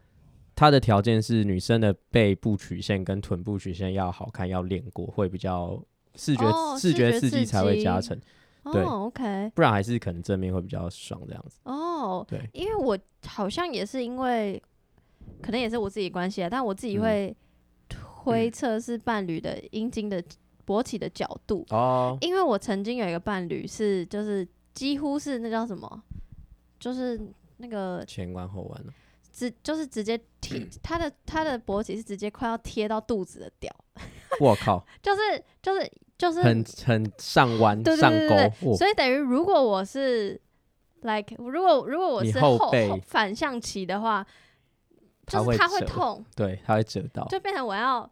[0.56, 5.82] 它的条件是女生的背部曲线跟臀部曲线要好看，要练过，会比较
[6.16, 8.20] 视觉、哦视觉刺刺激才会加成，
[8.72, 8.82] 对。
[8.84, 11.60] 哦，OK，不然还是可能正面会比较爽这样子。
[11.64, 14.62] 哦，对，因为我好像也是因为，
[15.42, 17.02] 可能也是我自己关系啊，但我自己嗯。
[17.02, 17.38] 会
[17.88, 20.24] 推测是伴侣的阴茎的
[20.66, 26.02] 勃起的角度，哦，因为我曾经有一个伴侣是就是几乎是那叫什么，
[26.80, 27.22] 就是
[27.58, 28.92] 那个前弯后弯了
[29.32, 33.72] 直就是直接贴 他的他的勃起是直接快要贴到肚子的屌，
[34.42, 38.30] 我靠，就是就是就是很很上弯对对上对对
[38.62, 40.40] 勾，哇所以等于如果我是
[41.02, 44.26] like 如果如果我你是后后背反向骑的话，
[45.26, 48.10] 它就是它会折痛，对，它会折到，就变成我要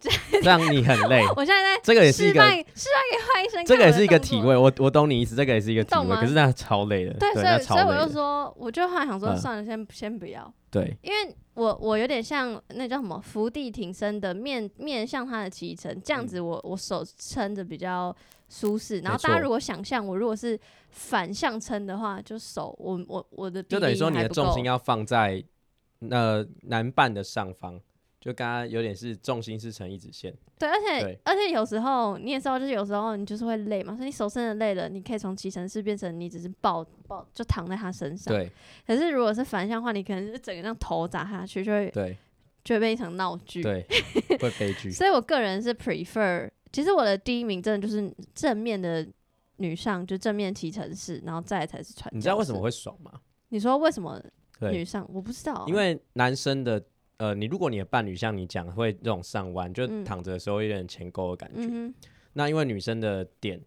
[0.42, 1.22] 这样你很累。
[1.36, 9.36] 我现在在这个也是一个示范给坏医生这个也是一个体位，我我懂你意思，这个也是一个体位，可是那超累的，对，所那以所以我就说，我就后来想说，嗯。
[9.38, 18.14] 算了，先先不要，对，因为我我有点像那叫什么伏地挺身的面面向他的脐橙，这样子我我手撑着比较
[18.48, 19.00] 舒适。
[19.00, 20.58] 然后大家如果想象我如果是
[20.90, 25.42] 反向撑的话，就手我我我的就等于说你的重心要放在
[26.00, 27.80] 那男伴的上方，
[28.20, 38.34] 就刚刚有点是重心是成一直线，对，而且而且有时候你也知道，就是有时候你就是会累嘛，所以你手伸的累了，你可以从骑乘式变成你只是抱抱就躺在他身上。
[38.34, 38.50] 对
[38.86, 42.16] 可是如果是反向的话，你可能是整个让头砸下去，就会对
[42.64, 43.62] 就会变一场闹剧。
[43.62, 43.86] 对，
[44.40, 44.90] 会悲剧。
[44.90, 49.06] 所以我个人是 prefer，其实我的第一名真的就是正面的
[49.58, 52.10] 女上，就正面骑乘式，然后再才是传。
[52.12, 52.60] 你知道为什么？
[52.60, 53.12] 会爽吗？
[53.50, 54.20] 你说为什么
[54.72, 55.08] 女，上？
[55.12, 56.82] 我不知道啊、因为男生的
[57.18, 60.04] 呃，你如果你的伴侣像你讲会这种上弯，就嗯。
[60.04, 61.94] 躺着的时候有点前勾的感觉，嗯，
[62.34, 63.60] 那因为女生的点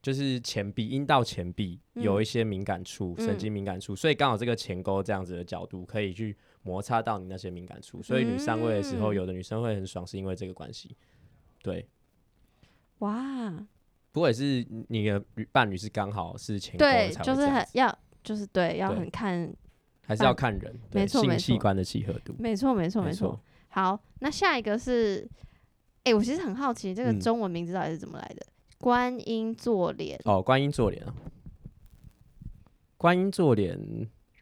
[0.00, 9.16] 就是前臂阴道前臂有一些敏感处，嗯神经敏感处，所以刚好这个前勾这样子的角度可以去摩擦到你那些敏感处，所以女上位的时候，嗯。
[9.16, 10.96] 有的女生会很爽，是因为这个关系。
[11.62, 11.88] 对，
[12.98, 13.50] 哇，
[14.12, 19.52] 不过也是你的伴侣是刚好是前勾就是要，就是对，要很看，
[20.06, 22.34] 还是要看人，对没错没错性器官的契合度。
[22.38, 23.40] 没错，没错，没没错错。
[23.68, 25.28] 好，那下一个是，
[26.04, 28.46] 哎、我其实很好奇，这个嗯中文名字到底是怎么来的？
[28.78, 31.14] 观音坐莲，哦，观音坐莲啊，
[32.96, 33.78] 观音坐莲，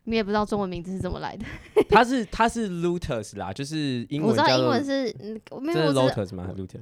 [0.05, 1.47] 你也不知道中文名字是怎么来的。
[1.89, 6.81] 它是它是 lotus 啦，就是英文我知道英文是，嗯，没有，这是我知 lotus 吗？lotus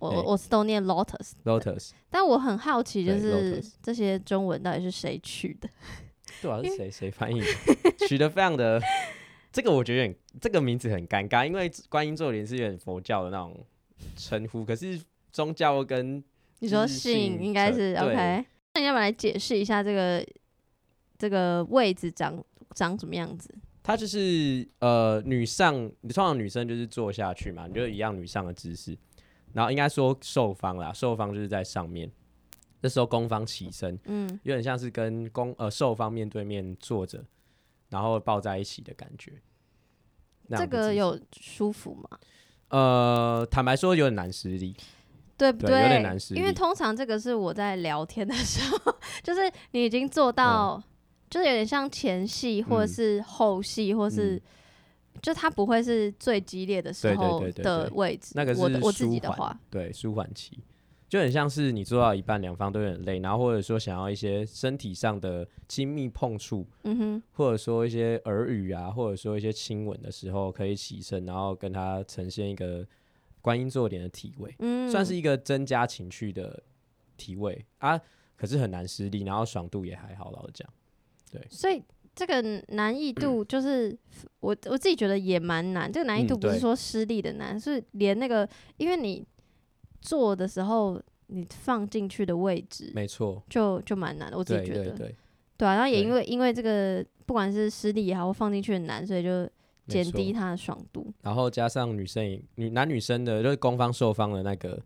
[0.00, 5.68] 我哎我我是都念 lotus，lotus 但我很好奇，就对是 Lotus 这些中文到底是谁取的？
[6.42, 7.46] 对啊，是谁谁翻译的？
[8.08, 8.80] 取得非常的，
[9.52, 13.64] 这个我觉得这个名字很尴尬，因为观音坐莲是有点佛教的那种
[14.16, 15.00] 称呼，可是
[15.32, 16.22] 宗教跟
[16.60, 18.44] 你说就是姓姓应该是 OK。
[18.74, 20.24] 那你要不要来解释一下这个
[21.18, 22.42] 这个位置长
[22.74, 23.52] 长什么样子？
[23.82, 28.96] 它就是呃女上，你通常女生就是坐下去嘛，你就一样女上的姿势，
[29.52, 32.08] 然后应该说受方啦，受方就是在上面，
[32.80, 37.24] 这时候攻方起身，嗯，有点像是跟攻呃受方面对面坐着，
[37.88, 39.32] 然后抱在一起的感觉。
[40.48, 42.18] 那这个有舒服吗？
[42.68, 44.74] 呃，坦白说有点难施力，
[45.36, 49.40] 对不对有点难施因为通常这个是我在聊天的时候， 就是
[49.72, 50.82] 你已经做到，
[51.28, 54.42] 就是有点像前戏或者后戏，或是、嗯
[55.20, 58.32] 就它不会是最激烈的时候对对对的位置。
[58.34, 60.58] 那个是我我自己的话，对，舒缓期，
[61.10, 72.86] 就很像是你做到一半，两方都有点累，然后或者说想要一些身体上的亲密碰触，嗯哼，或者说一些耳语啊，或者说一些亲吻的时候，可以起身，然后跟他呈现一个
[73.40, 76.62] 观音坐莲的体位，嗯，算是一个增加情趣的
[77.16, 78.00] 体位啊。
[78.36, 80.68] 可是很难施力，然后爽度也还好，老实讲。
[81.50, 81.82] 所以
[82.14, 83.98] 这个难易度 就是
[84.38, 85.90] 我我自己觉得也蛮难。
[85.90, 89.26] 这个难易度嗯不是说失力的难，是连那个因为你
[90.00, 94.90] 做的时候你放进去的位置没错，就就蛮难的，我自己觉得。
[95.56, 99.46] 对啊，然后也因为因为这个不管是湿地也好，或放进去的难，所以就
[99.86, 101.12] 减低它的爽度。
[101.20, 104.82] 然后加上女生女男女生的，就是攻方受方的那个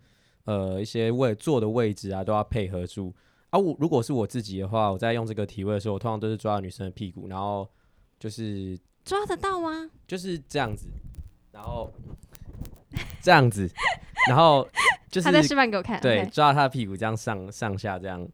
[0.46, 3.14] 呃一些位坐的位置啊，都要配合住。
[3.50, 7.68] 啊，我如果是我自己的话，我在用这个体位的时候，我通常都是抓女生的屁股，然后
[8.18, 9.88] 就是抓得到吗？
[10.08, 10.88] 就是这样子，
[11.52, 11.88] 然后
[13.22, 13.70] 这样子，
[14.28, 14.68] 然后
[15.10, 16.00] 就是他在示范给我看。
[16.00, 18.26] 对抓他的屁股这样上上下这样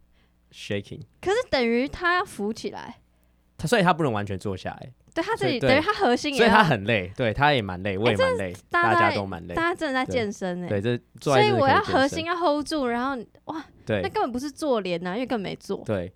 [0.53, 2.99] shaking，可是等于他要浮起来，
[3.57, 5.69] 他所以他不能完全坐下来，对他这所以对。
[5.69, 9.55] 里等于他核心也所以，他很累，对他也蛮累，我也蛮累，大大家家都蛮累。
[9.55, 14.01] 大，家真的在健身哎、对，这所以我要核心要 hold 住，然后哇，对。
[14.03, 15.83] 那根本不是做脸呐、因为根本没做。
[15.85, 16.13] 对，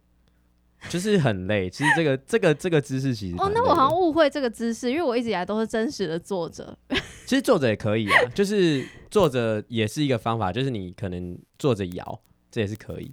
[0.89, 1.69] 就是很累。
[1.71, 6.77] 其实这个这个这个姿势其实哦，那我好像误会这个姿势，因为我一直以来都是真实的坐着。
[7.27, 13.13] 其实坐着也可以啊， 就是坐着也是一个方法，就是你可能坐着摇，这也是可以。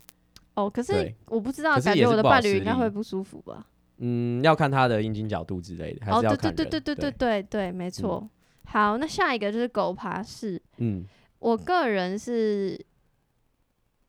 [0.56, 3.66] 哦，可是对我不知道，可是感觉我的不好伴侣应该力会不舒服吧？
[4.00, 6.70] 嗯，要看他的阴茎角度之类的，还哦，是要对对对人。
[6.70, 8.28] 对对对对对，没错。
[8.66, 10.62] 好，那下一个就是狗爬式。
[10.78, 11.06] 嗯
[11.40, 12.80] 我个人是，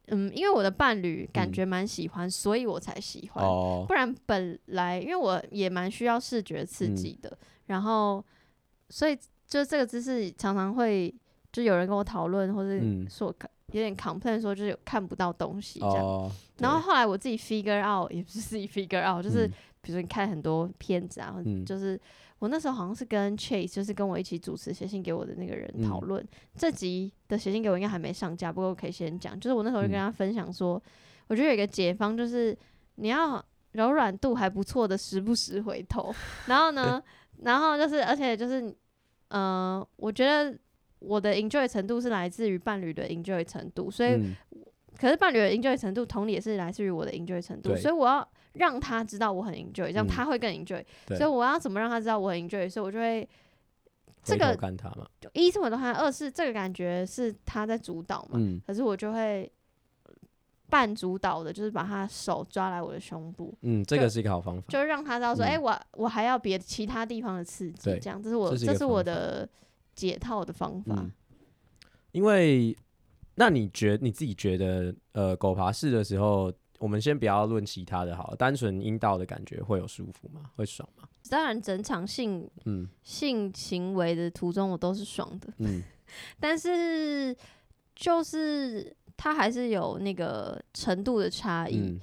[0.09, 3.45] 嗯，因为我的伴侣感嗯觉蛮喜欢，所以我才喜欢。
[3.45, 7.37] 哦不然本来因为我也蛮需要视觉刺嗯激的，
[7.67, 8.23] 然后
[8.91, 9.17] 所以
[9.53, 11.15] 就这个姿势常常会
[11.53, 13.07] 就有人跟我讨论，或者嗯。
[13.11, 13.35] 说
[13.73, 15.99] 有点 complain 说就是看不到东西这样。
[15.99, 19.53] 哦，然后后来我自己 figure out，也不是自己 figure out，就是嗯。
[19.83, 21.65] 比如说你看很多片子啊，嗯。
[21.67, 22.01] 就是
[22.38, 25.87] 我那时候好像是跟 Chase，就是跟我一起主持写信给我的那个人嗯。
[25.87, 30.01] 讨论、这集的写信给我应该还没上架，不过我可以先讲，就是我那时候就跟嗯。
[30.01, 30.83] 他分享说，
[31.29, 32.57] 我觉得有一个解方就是
[32.95, 36.15] 你要柔软度还不错的，时不时回头，
[36.47, 37.03] 然后呢，
[37.43, 38.75] 然后就是而且就是，
[39.33, 40.57] 呃，我觉得
[41.01, 44.35] 我的 enjoy 程度是来自于伴侣的 enjoy 程度，所以嗯。
[44.95, 52.71] 可是伴侣的 enjoy 程度，同理也是来自于我的 enjoy 程度，所以我要让他知道我很 enjoy，这样嗯他会更 enjoy、对所以我要怎么让他知道我很 enjoy？
[52.71, 53.29] 所以我就会
[54.23, 54.57] 这个
[55.33, 58.61] 一是我的话，二是这个感觉是他在主导嘛，嗯。
[58.64, 59.51] 可是我就会
[60.72, 64.64] 半主导的，就是把他手抓来我的胸部，嗯，这个是一个好方法。
[64.70, 69.46] 就让他知道说，嗯哎、我我还要别其他地方的刺激，这样这是我这是我的
[69.94, 70.94] 解套的方法。
[70.96, 71.12] 嗯，
[72.12, 72.74] 因为
[73.35, 80.50] 那你觉你自己觉得，呃，狗爬式的时候，我们先不要论其他的好了，单纯阴道的感觉会有舒服吗？
[80.56, 81.06] 会爽吗？
[81.28, 85.52] 当然，整场性嗯性行为的途中，我都是爽的。
[85.58, 85.82] 嗯
[86.40, 87.37] 但是
[87.94, 91.79] 就是它还是有那个程度的差异。
[91.79, 92.01] 嗯，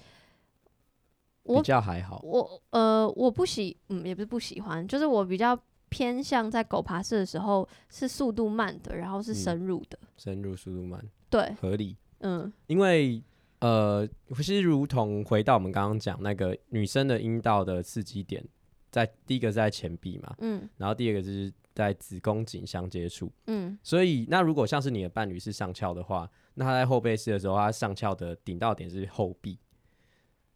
[1.44, 2.20] 我比较还好。
[2.24, 9.98] 我呃，我不喜，嗯，也不是不喜欢，就是我比较偏向在狗爬式的时候是速度慢的，然后是嗯深入的。
[10.18, 11.96] 深入速度慢，对，合理。
[12.22, 13.24] 嗯因为
[13.60, 18.46] 呃，其实如同回到我们刚刚讲那个女生的阴道的刺激点，
[18.92, 23.32] 在第一个是在前臂嘛，嗯然后第二个就是在子宫颈相接触。
[23.48, 29.58] 嗯所以，那如果像是你的伴侣是上翘的话，那他在后背式的时候，他上翘的顶到点是后壁，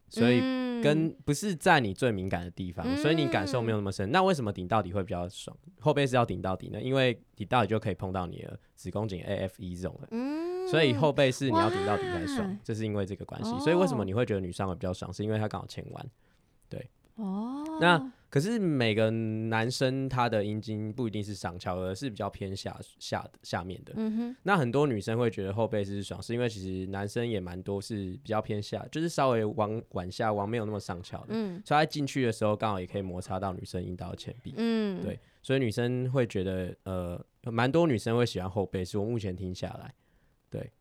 [0.10, 4.12] 所以嗯跟不是在你最敏感的地方，所以你感受没有那么深。
[4.12, 5.56] 那为什么顶到底会比较爽？
[5.80, 6.82] 后背是要顶到底呢？
[6.82, 10.08] 因为顶到底就可以碰到你的子宫颈 AFE 这种的。
[10.12, 13.58] 嗯，所以后背是你要顶到底才爽，这是因为这个关系。
[13.60, 15.12] 所以为什么哦你会觉得女上会比较爽？
[15.14, 16.06] 是因为她刚好前弯。
[17.16, 23.94] 哦，那可是每个男生他的阴茎不一定是上翘，而是比较偏下下的下面的。
[23.96, 31.62] 嗯哼，那很多女生会觉得后背是爽，是因为其实男生也蛮多是比较偏下，就是稍微往往下往没有那么上翘的，嗯。
[31.64, 34.56] 所以他进去的时候刚好也可以摩擦到女生阴道的前壁。
[34.58, 39.94] 嗯，对所以女生会觉得，呃，蛮多女生会喜欢后背，是我目前听下来，
[40.50, 40.72] 对。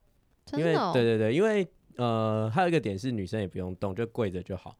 [0.56, 1.66] 因为、哦，对对对，因为
[1.96, 4.76] 呃，还有一个点是女生也不用动，就跪着就好。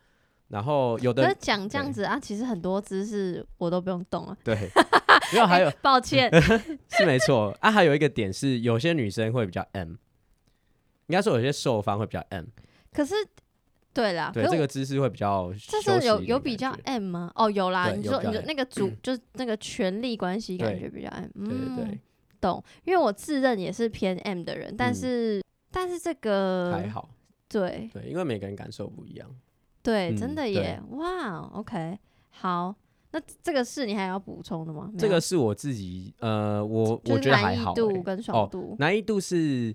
[0.53, 4.37] 然后有的讲这样子啊，其实很多姿势我都不用动啊。
[4.45, 4.55] 对，
[5.33, 6.31] 没有还有抱歉，
[6.93, 7.57] 是没错。
[7.61, 9.93] 啊，还有一个点是有些女生会比较 M，
[11.07, 12.45] 应该说有些受方会比较 M，
[12.93, 13.15] 可是
[13.95, 17.33] 对啦，这个姿势会比较这是有有比较 M 吗？
[17.35, 20.81] 哦，有啦，有你说你说那个主就是那个权力关系感对。
[20.81, 22.01] 觉比较 M，对对嗯，对，
[22.43, 22.63] 懂。
[22.85, 24.95] 因为我自认也是偏 M 的人，但嗯。
[24.95, 27.09] 是但是这个还好，
[27.49, 27.89] 对。
[27.95, 29.35] 对，因为每个人感受不一样。
[29.83, 31.99] 对，嗯真的耶，哇，OK，
[32.31, 32.75] 好，
[33.11, 34.91] 那这个是你还要补充的吗？
[34.99, 39.75] 这个是我自己，呃，我就是我觉得还好、难易度欸，跟爽度，难易度是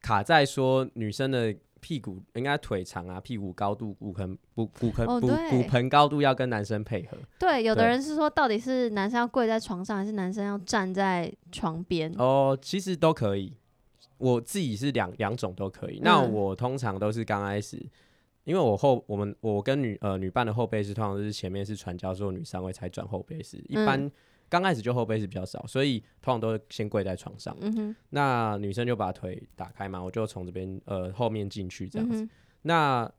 [0.00, 7.18] 卡在说女生的屁股应该腿长啊，屁股高度、骨盆、骨骨盆、骨骨盆高度要跟男生配合。
[7.40, 12.12] 对，有的人是说到底是男生要跪在床上，还是男生要站在床边？
[12.16, 13.52] 哦，其实都可以，
[14.18, 15.98] 我自己是两两种都可以。
[16.00, 17.84] 那嗯我通常都是刚开始，
[18.44, 24.12] 因为我后我们我跟女呃女伴的后背是通常都是前面是传教之后女上位才转后背式，一般嗯
[24.48, 27.56] 刚开始就后背式比较少，所以通常都是先跪在床上。
[27.60, 32.22] 嗯哼，那女生就把腿打开嘛，我就从这边呃后面进去这样子。
[32.22, 32.30] 嗯，
[32.62, 33.12] 那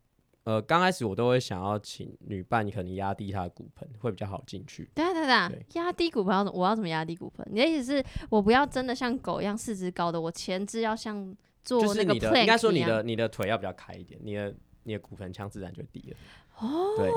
[0.43, 4.87] 呃刚开始我都会想要请女伴可能压低她的骨盆，会比较好进去。
[4.93, 7.43] 等一下等下对，压低骨盆要怎我要怎么压低骨盆？
[7.49, 16.17] 你的意思是我不要真的像狗一样四肢高的，我前肢要像做那个就是你的应该说你的你的腿要比较开一点，你的你的骨盆腔自然就低了。
[16.59, 17.11] 哦，对，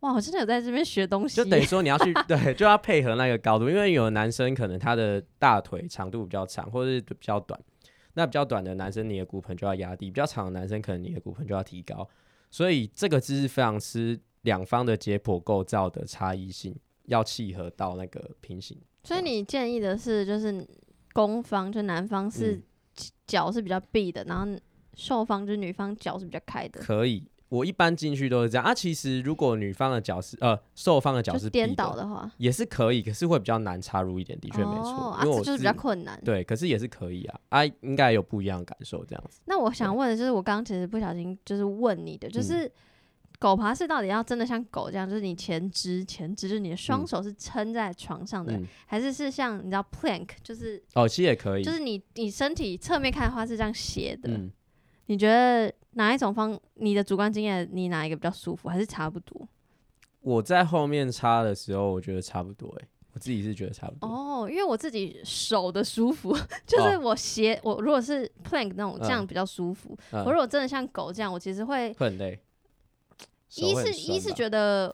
[0.00, 7.58] 哇，我真的有在这边学东西，就等于说你要去 对，就要配合那个高度，因为有的男生可能他的大腿长度比较长，或者是比较短，
[8.14, 12.08] 那比较短的男生你的骨盆就要压低，比较长的男生可能你的骨盆就要提高，
[12.50, 16.76] 所以这个姿势非常吃两方的解剖构造的差异性，
[17.06, 18.78] 要契合到那个平行。
[19.02, 20.66] 所以你建议的是，就是
[21.12, 22.62] 攻方就男方是嗯
[23.26, 24.60] 脚是比较闭的，然后
[24.96, 28.64] 受方就是女方脚是比较开的，可以，我一般进去都是这样。
[28.64, 28.74] 啊。
[28.74, 35.12] 其实如果女方的脚是呃受方的脚就是颠闭倒的话，也是可以，可是会比较难插入一点，的确没错。
[35.12, 36.20] 哦，，啊，就是比较困难。
[36.24, 39.40] 对，可是也是可以啊，啊，应该有不一样的感受这样子。
[39.44, 42.30] 那我想问的就是，我刚刚其实不小心就是问你的，嗯。
[42.30, 42.70] 就是
[43.38, 47.06] 狗爬式到底要真的像狗这样，就是你前肢前肢就是你的双嗯。
[47.06, 54.50] 手是撑在床上的，嗯，还是是像你知道 plank，就是哦，其实也可以，就是你你身体侧面看的话是这样斜的，嗯，
[55.06, 56.58] 你觉得哪一种方？
[56.74, 59.48] 你的主观经验，你哪一个比较舒服，还是差不多？
[60.20, 64.08] 我在后面插的时候，我觉得差不多、欸，我自己是觉得差不多。
[64.08, 72.38] 哦，因为我自己手的舒服， 就是哦我斜我如果是 plank 那种这样嗯比较舒服，嗯我如果真的像狗这样，我其实会会很累。
[73.54, 74.92] 一是一是觉得，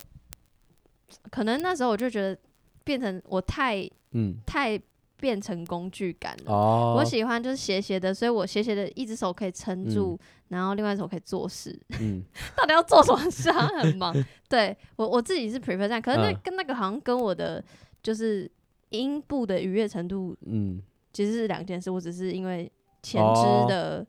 [1.30, 2.38] 可能那时候我就觉得
[2.84, 4.80] 变成我太嗯太
[5.22, 6.52] 变成工具感了。
[6.52, 11.80] 哦，我喜欢就是斜斜的，所以我斜斜的一只手可以撑住，然后另外一只手可以做事。
[12.00, 12.24] 嗯
[12.58, 13.68] 到底要做什么事啊？
[13.78, 14.12] 很忙。
[14.48, 17.64] 对我我自己是 prefer 这样，可是那嗯跟那个好像跟我的
[18.02, 18.50] 就是
[18.88, 20.82] 音部的愉悦程度嗯，
[21.12, 21.88] 其实是两件事。
[21.88, 22.68] 我只是因为
[23.00, 24.04] 前哦肢的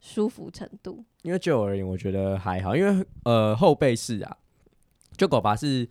[0.00, 1.04] 舒服程度。
[1.22, 4.36] 因为就我而言，我觉得还好，因为呃后背式啊，
[5.16, 5.88] 就狗拔是。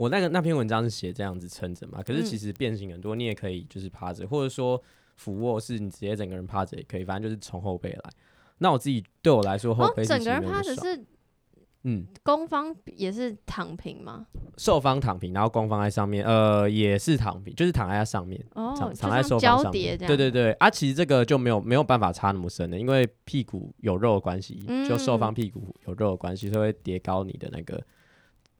[0.00, 4.82] 我那个那篇文章是写这样子撑着嘛，可是嗯其实变形很多，你也可以就是趴着，或者说
[5.16, 8.10] 俯卧是你直接整个人趴着也可以，反正就是从后背来。
[8.56, 11.04] 那我自己对我来说，后哦背，整个人趴着是
[11.82, 14.26] 嗯，攻方也是躺平吗？
[14.56, 19.70] 受方躺平，然后攻方在上面，呃，也是躺平，就是躺在它上面，哦，躺在受方。
[19.70, 27.82] 对对对，啊，其实这个就没有没有办法插那么深的，因为屁股有肉的关系，就受方嗯屁股有肉的关系，所以会叠高你的那个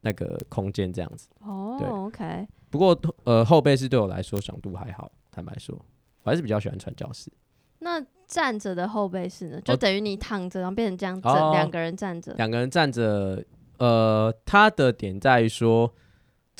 [0.01, 1.27] 那个空间这样子。
[1.39, 5.75] 哦对，OK，不过呃，后背是对我来说爽度还好，坦白说，
[6.23, 7.31] 我还是比较喜欢传教士。
[7.79, 9.61] 那站着的后背式呢？
[9.61, 12.33] 就哦等于你躺着，然后变成这样整哦两个人站着。
[12.33, 13.43] 两个人站着，
[13.77, 15.91] 呃，它的点在于说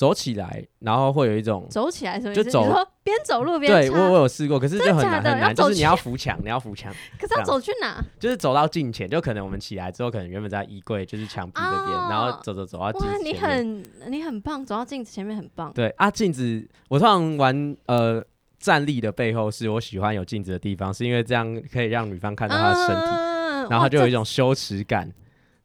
[0.02, 2.44] 走起来，然后会有一种走起来什么意思？
[2.44, 2.64] 就走
[3.04, 6.92] 边走路边对我我，有试过，可是就很难很难，就是你要扶墙，你要扶墙，
[7.22, 8.04] 可是要走去哪？
[8.20, 13.86] 就是走到近前，就可能我们起来之后，可能原本在衣柜就是墙壁这边，然哦后走走走到镜哇，你子前面。
[14.04, 15.72] 很你很棒，走到镜子前面很棒。
[15.74, 18.26] 对啊，镜子我通常玩呃
[18.58, 25.12] 站立的背后是我喜欢有镜子的地方，是因为这样可以让女方看到她的身体，嗯然后她就有一种羞耻感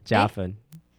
[0.05, 0.55] 加分。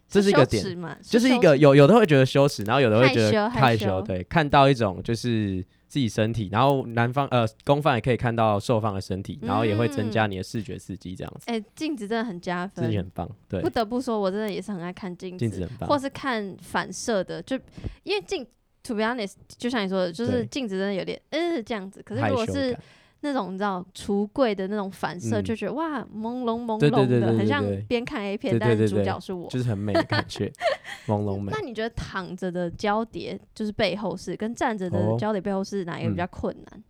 [0.08, 0.64] 这是一个点，
[1.02, 13.62] 就是一个有有的会觉得羞耻，然后有的会觉得害羞害羞，对，看到一种就是自己身体，然后男方呃公方也可以看到受方的身体，然后也会增加你的视觉刺激，这样子，哎，镜子真的很加分自己，很棒，对。
[13.62, 17.60] 不，得不说，我真的也是很爱看镜镜子很棒，或是看反射的，就
[18.04, 18.48] 因为镜
[18.84, 22.02] ，to be honest，就像你说的，就是镜子真的有点呃这样子。
[22.02, 22.82] 可是如果是感
[23.22, 29.50] 那种你知道橱柜的那种反射，嗯就觉得哇朦胧朦胧的，很像边看 A 片，但是主角是我。
[29.50, 30.52] 就是很美的感觉，
[31.08, 31.60] 朦胧美那。
[31.62, 36.84] 你觉得躺着的交叠就是背后是，跟站着的哦交叠背后是哪一个比嗯较困难？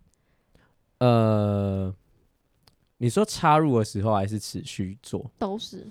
[1.00, 1.94] 呃，
[2.98, 5.30] 你说插入的时候还是持续做？
[5.38, 5.88] 都是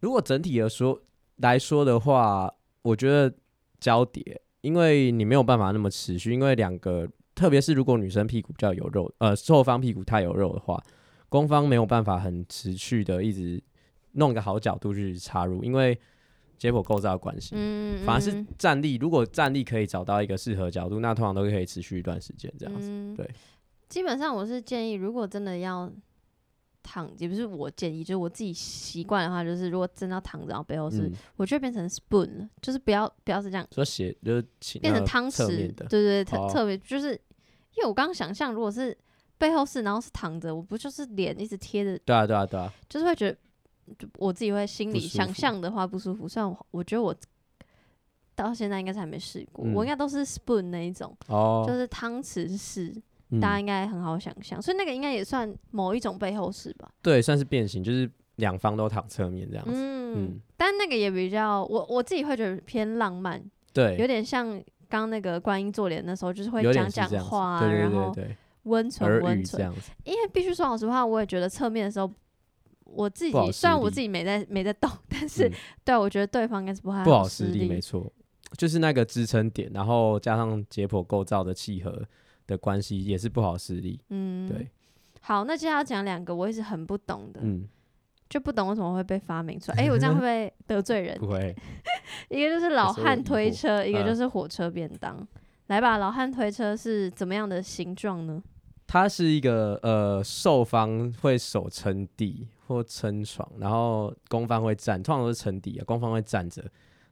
[0.00, 1.00] 如果整体的说
[1.36, 2.52] 来说的话，
[2.82, 3.32] 我觉得
[3.80, 10.82] 交叠，因为你没有办法那么持续，因为两个，特别是如果女生屁股比较有肉，呃，后方屁股太有肉的话，
[11.28, 13.62] 攻方没有办法很持续的一直
[14.12, 15.96] 弄一个好角度去插入，因为
[16.56, 17.50] 解剖构造的关系。
[17.54, 22.88] 嗯，反而是嗯站立，如果站立可以找到一个适合角度，那通常都可以持续一段时间这样子。
[22.90, 23.30] 嗯对，
[23.88, 25.92] 基本上我是建议，如果真的要
[26.82, 37.20] 躺，也不是我建议，就是我自己习惯的话，就是如果真的要躺着，然后背后是，嗯，我就会变成 spoon 了，就是不要不要是这样，说斜就是变成汤匙，的对对对，特哦特别就是，
[37.76, 38.96] 因为我刚刚想象，如果是
[39.38, 43.36] 背后是，然后是躺着，我不就是脸一直贴着，对啊对啊对啊，就是会觉得，
[43.98, 46.28] 就我自己会心里想象的话不舒服。
[46.28, 47.14] 虽然我我觉得我
[48.34, 52.94] 到现在应该是还没试过，嗯我应该都是 spoon 那一种，哦，就是汤匙式。
[53.28, 56.88] 嗯大家应该很好想象，所以那个应该也算某一种背后式吧。
[57.02, 59.72] 对，算是变形，就是两方都躺侧面这样子。
[59.74, 68.14] 嗯，嗯，但那个也比较，我我自己会觉得偏浪漫，对有，点像刚刚那个观音坐莲的时候，就是会讲讲话啊，对对然后
[68.64, 69.72] 温存温存。
[70.04, 72.10] 因为必须说老实话，我也觉得侧面的时候，
[72.84, 75.52] 我自己虽然我自己没在没在动，但是、嗯
[75.84, 78.12] 对我觉得对方应该是不太不好施施力，没错，
[78.56, 82.02] 就是那个支撑点，然后加上解剖构造的契合
[82.46, 84.00] 的关系，也是不好实力。
[84.10, 84.68] 嗯，对。，
[85.20, 87.68] 好，那接下来要讲两个我一直很不懂的，嗯，
[88.28, 89.78] 就不懂为什么会被发明出来。
[89.78, 91.18] 哎、我这样会不会 得罪人？
[91.18, 91.54] 不会，
[92.28, 95.26] 一个就是老汉推车，一个嗯就是火车便当。
[95.68, 98.42] 来吧，老汉推车是怎么样的形状呢？
[98.86, 106.62] 它是一个呃，受方会手撑地或撑床，然后攻方会站，通常都是撑地啊，攻方会站着，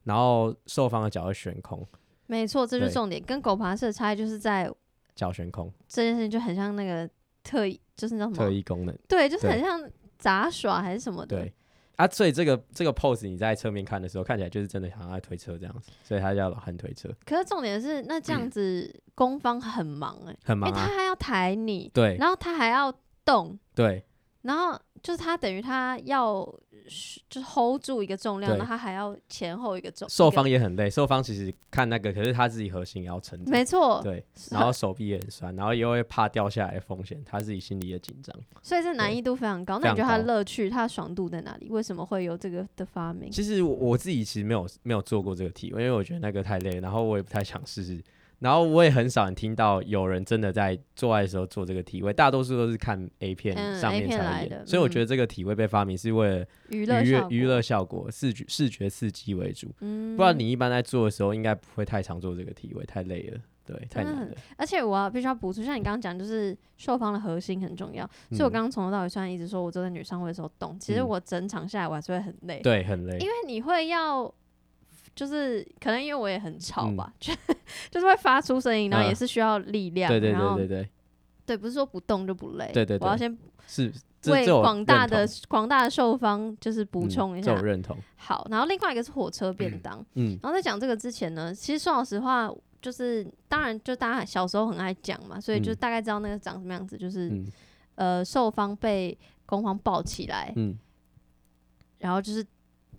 [0.04, 1.84] 然后受方的脚会悬空，
[2.26, 3.20] 没错，这就是重点。
[3.20, 4.70] 跟狗爬式的差异就是在
[5.16, 7.10] 脚悬空，这件事情就很像那个
[7.42, 8.96] 特异，就是那什特，异功能。
[9.08, 9.82] 对，就是很像
[10.24, 11.36] 杂耍还是什么的。
[11.36, 11.52] 对
[11.96, 20.72] 啊，所以这个这个 pose 你在侧面看的时候，看起来就是真的好像在推车这样子，所以他叫老汉推车，可是重点是，那这样子攻方很忙哎、因很忙啊。
[20.72, 22.90] 为他还要抬你，对然后他还要
[23.22, 24.02] 动，对
[24.42, 26.42] 然后就是他等于他要
[27.28, 38.34] 就是 hold 住一个重量，对然后他还要前后一个重，受一个方也很累，受方其实看那个，可是他自己核心也要撑着，没错，对，然后手臂也很酸，然后又会怕掉下来的风险，他自己心里也紧张。
[38.62, 39.78] 所以这难易度非常高。
[39.78, 41.68] 那你觉得他的乐趣、他的爽度在哪里？
[41.68, 43.30] 为什么会有这个的发明？
[43.30, 48.02] 其实我我自己其实没有没有做过这个题，因为我觉得那个太累，然后我也不太想试试。
[48.40, 54.90] 然后我也很少听到有人真的在做爱的时候做这个体位，大多数都是看 A 片嗯上面才片来的所以我嗯。
[54.90, 57.30] 觉得这个体位被发明是为了娱乐效果。
[57.30, 60.16] 娱乐效果、视觉视觉刺激为主，嗯。
[60.16, 64.34] 不然你一般在做的时候应该不会太常做这个体位，太累了，对，太难了。
[64.56, 68.04] 而且我要必须要补充，像你刚刚讲，就是受方的核心很重要。
[68.30, 71.08] 所以我嗯刚刚从头到尾虽然一直说我坐在女上位的时候动，其实嗯。
[71.08, 73.18] 我整场下来我还是会很累，对，很累。
[73.18, 73.26] 因。
[73.26, 74.32] 为你会要。
[75.14, 76.96] 就是可能因为我也很吵嗯。
[76.96, 77.32] 吧， 就
[77.90, 79.08] 就是会发出声音，然后嗯。
[79.08, 80.82] 也是需要力量，对对然后对对。
[80.82, 80.90] 对，
[81.46, 83.36] 对，不是说不动就不累，对对对我要先
[83.66, 83.92] 是
[84.26, 87.96] 为广大的广大的受方就是补嗯充一下这我，认同。
[88.16, 90.38] 好，然后另外一个是火车便当，嗯。
[90.42, 92.50] 然后在讲这个之前呢，其实说老实话，
[92.80, 95.76] 就是当然就大家小时候很爱讲嘛，所以就嗯。
[95.76, 97.46] 大概知道那个长什么样子，就是、嗯
[97.96, 100.76] 呃受方被攻方抱起来，嗯，
[101.98, 102.44] 然后就是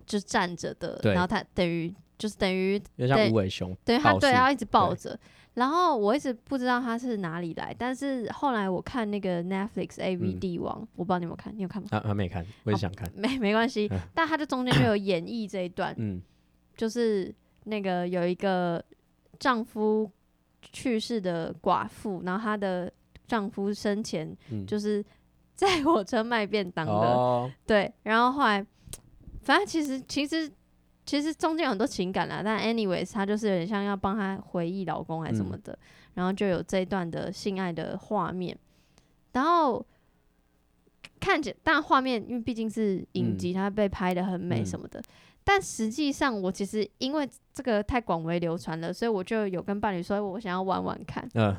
[0.06, 5.18] 就站着的，然后他等于就是等于有点像对无尾熊，等于他对他一直抱着。
[5.56, 11.88] 然后我一直不知道他是哪里来，但是后来我看那个 Netflix A V 王，我不知道你有没有看，你有看吗？
[11.92, 13.10] 啊还没看，我也想看。
[13.16, 16.22] 没没关系嗯，但他就中间就有演绎这一段，嗯
[16.76, 18.84] 就是那个有一个
[19.40, 20.12] 丈夫
[20.62, 22.92] 去世的寡妇，然后她的
[23.26, 25.02] 丈夫生前嗯，就是
[25.56, 28.66] 在火车卖便当的，哦，对，然后后来
[29.42, 30.52] 反正其实其实
[31.06, 35.78] 其实中间有很多情感啦，但 anyways 她就是有点像要帮她回忆老公还是什么的，
[36.16, 38.58] 然后就有这一段的性爱的画面，
[39.34, 39.86] 然后。
[41.18, 44.66] 看起来，但画面因为毕竟是影集，它被拍的很美嗯。
[44.66, 45.02] 什么的，
[45.44, 51.56] 但实际上，我其实因为这个太广为流传了，所以我就有跟伴侣说，我想要玩玩看，嗯、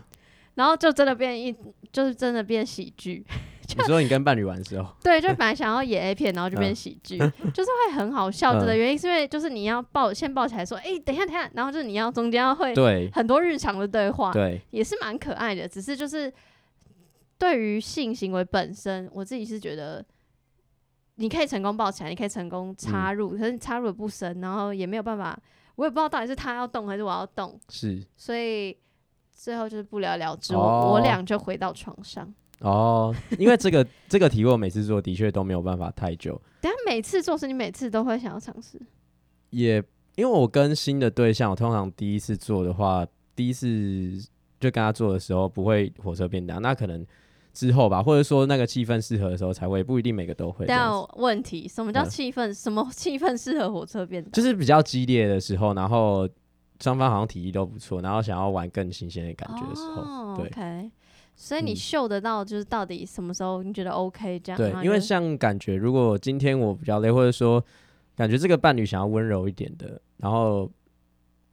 [0.54, 1.52] 然后就真的变一，
[1.90, 3.24] 就是真的变喜剧。
[3.76, 6.74] 你说你跟伴侣玩的时候， 对，就本来想要演 A 片，然后就变嗯。
[6.74, 8.52] 喜剧，就是会很好笑。
[8.54, 8.78] 的嗯。
[8.78, 13.10] 原因，是因为就是你要抱先抱起来说，哎、等一下，等一下，然后就是你要中间要会对。
[13.12, 15.66] 很多日常的对话，对，也是蛮可爱的。
[15.68, 16.32] 只是就是
[17.38, 20.04] 对于性行为本身，我自己是觉得
[21.16, 25.38] 你可以成功抱起来，你可以成功插入，可是你插入的不深，然后也没有办法，
[25.76, 28.02] 我也不知道到底是他要动还是我要动，是。
[28.16, 28.76] 所以
[29.32, 30.58] 最后就是不了了之，哦。
[30.58, 32.32] 我我俩就回到床上。
[32.60, 38.80] 哦，因为这个 这个题目我每次做的确都没有办法太久，但每次做事，你每次都会想要尝试。
[39.50, 39.76] 也
[40.16, 43.68] 因为我跟新的对象，我通常第一次做的话，第一次
[44.58, 47.06] 就跟他做的时候不会火车便当，那可能
[47.52, 52.52] 之后吧，或者说那个气氛适合的时候才会，不一定每个都会但问题，什么叫嗯气氛？
[52.52, 54.32] 什么 气氛适合火车便当？
[54.32, 56.28] 就是比较激烈的时候，然后
[56.82, 60.48] 双方好像体力都不错，然后想要玩更新鲜的感觉的时候，哦、对
[61.38, 64.56] 所以你嗯嗅得到，就是到底什么时候你觉得 OK 这样？
[64.56, 67.62] 对，因为像感觉，如果今天我比较累，或者说
[68.16, 70.68] 感觉这个伴侣想要温柔一点的，然后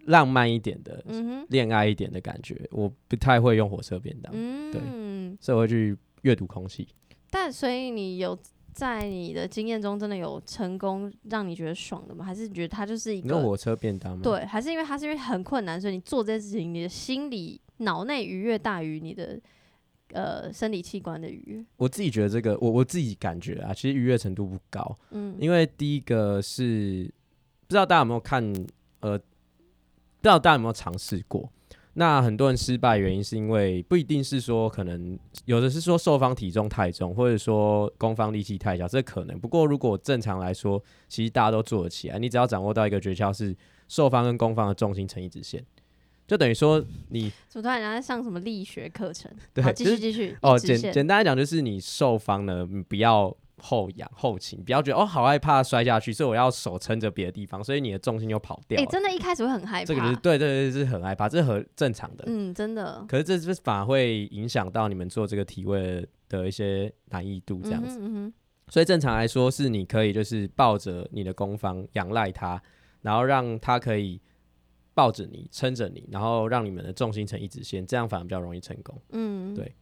[0.06, 4.82] 浪漫一点的、嗯，恋爱一点的感觉，我不太会用火车便当，嗯，对
[5.42, 6.88] 所以我会去阅读空气。
[7.30, 8.38] 但所以你有
[8.72, 12.24] 在你的经验中真的有成功让你觉得爽的吗？
[12.24, 14.46] 还是你觉得它就是一个用火车便当吗？，对？
[14.46, 19.40] 还是因为它是因为很困难，所以你做这件事情，你的心理脑内愉悦大于你的
[20.14, 21.66] 呃生理器官的愉悦？
[21.78, 27.12] 我自己觉得这个，我我自己感觉啊，其实愉悦程度不高，嗯，因为第一个是
[27.68, 28.42] 不知道大家有没有看，
[29.02, 29.24] 呃，不
[30.22, 31.52] 知道大家有没有尝试过。
[31.96, 39.40] 那很多人失败原因是因为不一定是说可能有的是说受方体重太重，或者说攻方力气太小，这可能。
[39.40, 42.18] 不过如果正常来说，其实大家都做得起来。
[42.18, 43.56] 你只要掌握到一个诀窍是
[43.88, 45.64] 受方跟攻方的重心成一直线，
[46.28, 49.32] 就等于说你怎么突然在上什么力学课程？
[49.54, 50.38] 对，继续继续。
[50.42, 58.90] 哦，简简单来讲就是你受方呢，你不要后仰后倾，不要觉得哦好害怕摔下去，所以我要手撑着别的地方，所以你的重心就跑掉哎、了。
[58.92, 59.86] 真的，一开始会很害怕。
[59.86, 62.24] 这个就是对对对，是很害怕，这是很正常的。
[62.28, 63.06] 嗯，真的。
[63.08, 68.00] 可是这是反而会影响到你们做这个体位的一些难易度，这样子。
[68.02, 68.34] 嗯哼
[68.70, 72.60] 所以正常来说，是你可以就是抱着你的攻方仰赖他，
[73.02, 74.20] 然后让他可以
[74.94, 79.00] 抱着你撑着你，然后让你们的重心成一直线，这样反而比较容易成功。
[79.12, 79.74] 嗯，对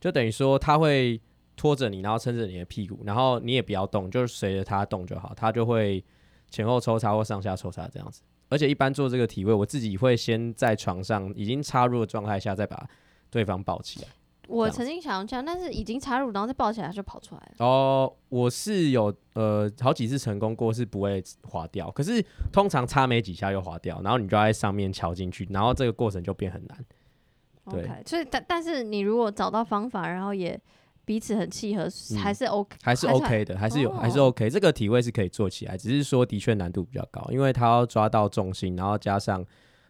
[0.00, 1.20] 就等于说他会
[1.56, 6.04] 拖着你，然后撑着你的屁股，然后你也不要动，就是随着他动就好，他就会
[6.50, 8.22] 前后抽插或上下抽插这样子。
[8.48, 12.88] 而且一般做这个体位，我自己会先在床上已经插入的状态下，再把
[13.30, 14.08] 对方抱起来。
[14.48, 17.64] 我曾经想要这样，但是已经插入，然后再抱起来就跑出来了。
[17.64, 26.84] 哦，我是有呃好几次成功过，是不会滑掉，可是通常插没几下又滑掉，然后你就要在上面敲进去，然后这个过程就变很难。
[27.70, 30.58] 对 OK，所以但但是你如果找到方法，然后也
[31.04, 34.48] 彼此很契合，嗯还是 OK，还是 OK 的，还是有，还是哦 OK。
[34.48, 39.44] 这个体位是可以做起来，只是说的确难度比较高，因为它要抓到重心，然后加上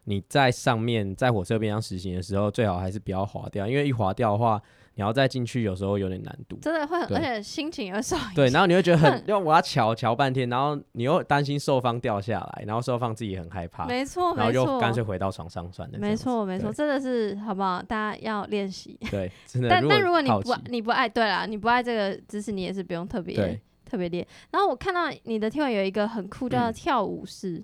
[0.08, 4.58] 你在上面在火车边上实行的时候，最好还是不要滑掉，因为一滑掉的话，
[4.94, 6.56] 你要再进去有时候有点难度。
[6.62, 8.34] 真的会很，而且心情也会受影响。
[8.34, 15.98] 对，然后你会觉得很很，因为我要瞧瞧半天，然后你又担心受方掉下来，然后受方自己很害怕，没错然后又，干脆回到床上算了。
[15.98, 17.82] 没错没错，真的是好不好？
[17.82, 18.98] 大家要练习。
[19.10, 19.68] 对， 真的。
[19.68, 24.26] 但但如果你不你不爱，对啦，你不爱这个姿势，你也是不用特别特别练。
[24.52, 27.62] 然后我看到你的贴文有一个很酷，叫嗯跳舞式。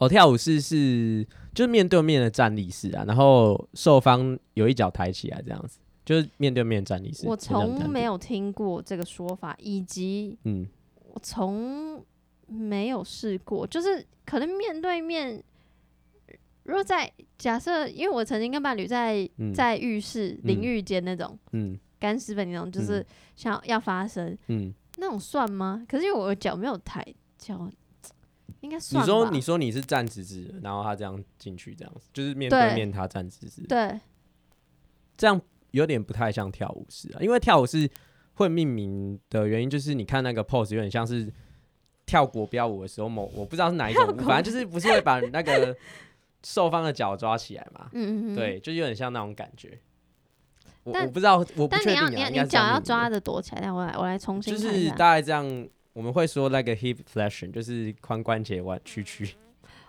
[0.00, 1.24] 哦，跳舞式是
[1.54, 7.26] 就是面对面的站立式啊，然后受方有一脚抬起来这样子，就是面对面站立式。
[7.26, 10.66] 我从没有，听过这个说法，以及嗯，
[11.12, 12.04] 我从
[12.46, 15.42] 没有试过，就是可能面对面。
[16.64, 25.84] 如果在假设，因为我曾经跟伴侣在、嗯在浴室淋嗯浴间那种嗯干湿分那种，就是嗯想要发生嗯，那种算吗？
[25.88, 27.04] 可是因为我脚没有抬
[27.36, 27.68] 脚，
[28.60, 29.06] 应该你算你。
[29.06, 33.98] 说你说你是站直直的，然后他这样进去这样子，就是面对对面他站直直，对
[35.16, 35.40] 这样
[35.70, 37.88] 有点不太像跳舞式啊，因为跳舞是
[38.34, 41.32] 会命名的原因就是你看那个 pose 有点像是
[42.06, 45.76] 跳国标舞的时候某我不知道是哪一种舞，反正就是不是会把那个
[46.44, 49.78] 受方的脚抓起来嘛，嗯嗯嗯，对，就有点像那种感觉。
[50.82, 54.88] 我我不知道，我不确定啊，你要你脚要抓的，躲起来，但我来我来重新就是。
[54.92, 55.68] 大概这样。
[56.00, 59.34] 我们会说那个 hip flexion，就是髋关节弯屈曲，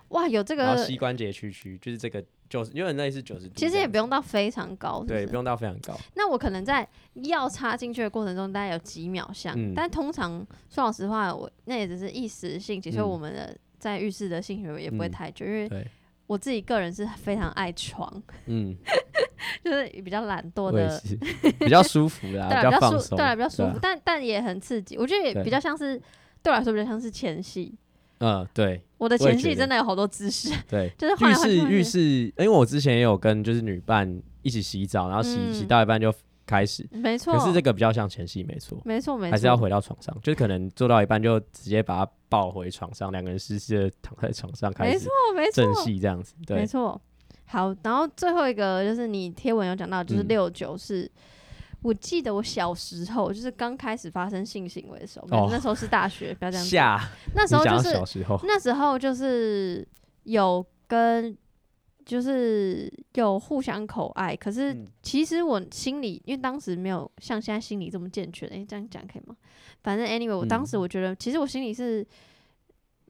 [0.08, 3.54] 哇，有这然后个，膝关节屈曲，就是这个九十，有点类似九十度。
[3.56, 5.98] 其实也不用到非常高，是对，不用到非常高。
[6.14, 9.72] 那我可能在要插进去的过程中，大概有几秒像，嗯。
[9.74, 13.08] 但通常说老实话，我那也只是一时兴起，所以嗯。
[13.08, 15.10] 我们的在浴室的性行为也不会嗯。
[15.10, 15.86] 太久，因为，
[16.26, 18.76] 我自己个人是非常爱床，嗯，
[19.64, 21.00] 就是比较懒惰的，
[21.58, 24.96] 比较 舒服啦，对啊，比较舒，较放松，对啊，比较舒服，啊但但也很刺激。
[24.96, 26.00] 我觉得也比较像是
[26.42, 27.74] 对我来说比较像是前戏。
[28.18, 30.92] 嗯，对我的前戏真的有好多姿势，对。
[30.96, 36.14] 就是浴室浴室，因为我之前也有跟就是女伴一起洗澡，然后洗、洗嗯到一半就
[36.46, 47.00] 开始，没错，可是这个比较像前戏，没错，没错没错，还是要回到床上，就是可能做到一半就直接把它抱回床上，两个人湿湿的躺在床上开始没错没错正错戏这样子，没对，错。
[47.44, 51.10] 好，然后最后一个就是你贴文有讲到，就是嗯六九是。
[51.82, 56.70] 我记得我小时候就是刚开始发生性行为的时候，哦那时候是大学，不要这样讲。
[56.70, 59.84] 下那时候就是那时候就是
[60.22, 61.36] 有跟
[62.04, 69.34] 就是有互相口爱，可是嗯其实我心里，因为当时没有像现在心理这么健全，诶、这样讲可以吗？
[69.82, 72.06] 反正 anyway，我当时嗯我觉得，其实我心里是，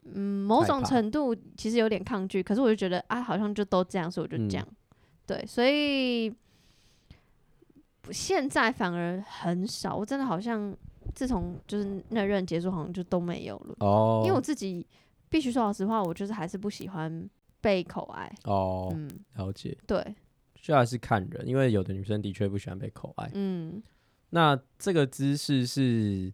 [0.05, 4.76] 嗯，某种程度其实有点抗拒，可是我就觉得啊，好像就都这样，所以我就这样，嗯。
[5.24, 6.34] 对，所以
[8.11, 10.76] 现在反而很少，我真的好像
[11.14, 13.76] 自从就是那任结束，好像就都没有了。
[13.78, 14.84] 哦，因为我自己
[15.28, 17.30] 必须说老实话，我就是还是不喜欢
[17.61, 18.30] 被口爱。
[18.44, 20.14] 哦嗯，了解，对，
[20.61, 23.30] 就还是看人，因为有的女生的确不喜欢被口爱。
[23.34, 23.80] 嗯。
[24.30, 26.32] 那这个姿势是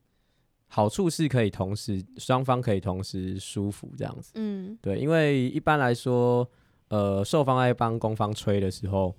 [0.68, 6.48] 好处是可以同时双方可以同时舒服这样子，嗯对，因为一般来说，
[6.88, 9.14] 呃，受方在帮攻方吹的时候，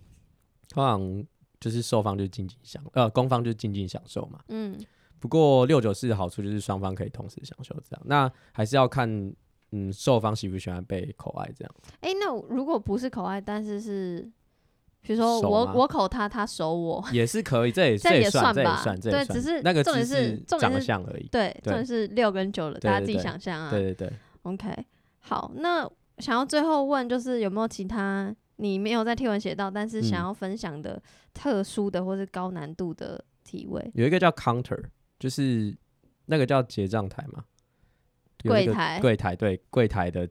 [0.70, 1.26] 通常
[1.60, 4.39] 就是受方就是静静享，呃，攻方就是静静享受嘛。
[4.50, 4.78] 嗯
[5.20, 9.10] 不过六九四的好处就是双方可以同时享受这样，那还是要看
[9.72, 11.76] 嗯受方喜不喜欢被口爱这样。
[12.00, 14.32] 哎、那如果不是口爱，但是是，
[15.02, 18.78] 比如说我我口他，他手我， 也是可以，这也这也也算，吧。
[18.84, 19.00] 算，算。
[19.00, 21.28] 对只是那个重点是重点长得是像而已。
[21.32, 23.72] 对，重点是六跟九了，大家自己想象啊。
[23.72, 24.86] 对对对，OK，
[25.20, 31.02] 好，那想要最后问，就是有没有其他你没有在贴文写到，但是想嗯要分享的
[31.34, 33.91] 特殊的或是高难度的体位？
[33.95, 34.84] 有一个叫 counter，
[35.18, 35.76] 就是
[36.26, 37.45] 那个叫结账台嘛，
[38.43, 39.00] 柜台。
[39.00, 40.30] 柜台对柜台的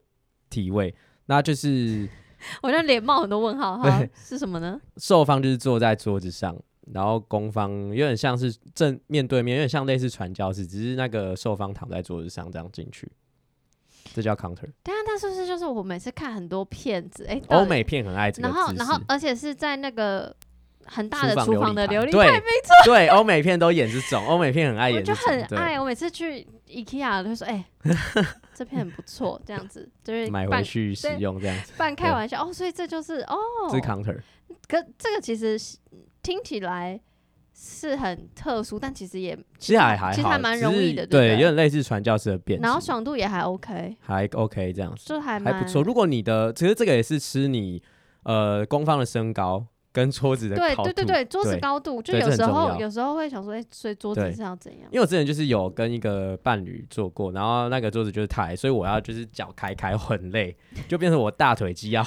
[0.51, 0.95] 体位，
[1.27, 2.09] 那就是
[2.63, 4.81] 我就脸冒很多问号，哈，是什么呢？
[4.97, 6.57] 受方就是坐在桌子上，
[6.93, 13.11] 然后攻方有点像是正面对面，有点像类似传教士，只是那个受方躺在桌子上这样进去，
[14.15, 14.71] 这叫 counter。
[14.83, 20.35] 对啊，那是不是就是我每次看很多片子，哎、欧美片很爱这个然后，然后而且是在那个
[20.87, 25.79] 很大的厨房的琉璃台，没错，对，欧美片都演这种，欧美片很爱演就很爱。
[25.79, 27.65] 我每次去 IKEA 都会说，哎、
[28.59, 33.37] 这片很不错，这样子就是买回去使用这样子，半开对玩笑哦，所以这就是哦，
[33.71, 34.21] 这是 counter。
[34.67, 35.79] 可这个其实是
[36.25, 37.01] 听起来
[37.55, 45.85] 是很特殊，但其实也其实还还好，其实还蛮容易的，对，有点类似传教士的变，然后爽度也还 OK，还 OK 这样子，就还蛮还不错。
[45.85, 47.81] 如果你的其实这个也是吃你
[48.25, 54.89] 呃攻方的身高跟桌子的对高度对对对，桌子高度就有时候有时候会想说，哎、所以桌子是要怎样？
[54.93, 62.07] 因为我之前就是有跟一个伴侣做过，然后那个桌子就是太，所以我要就是脚开开很累，就变成我大腿肌要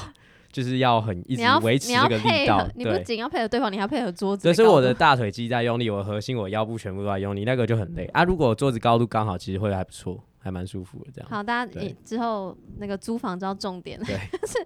[0.51, 2.97] 就是要很一直维持这个力道你不。
[2.99, 4.53] 仅要配合对方，你还要配合桌子所。
[4.53, 8.23] 是我的大腿肌在用力，我的核心、我腰部全部都在用力，那个就很累啊。
[8.23, 11.29] 如果桌子高度刚好，其实会还不错，还蛮舒服的这样。
[11.29, 14.15] 好，大家你之后那个租房知道重点了， 对
[14.47, 14.59] 是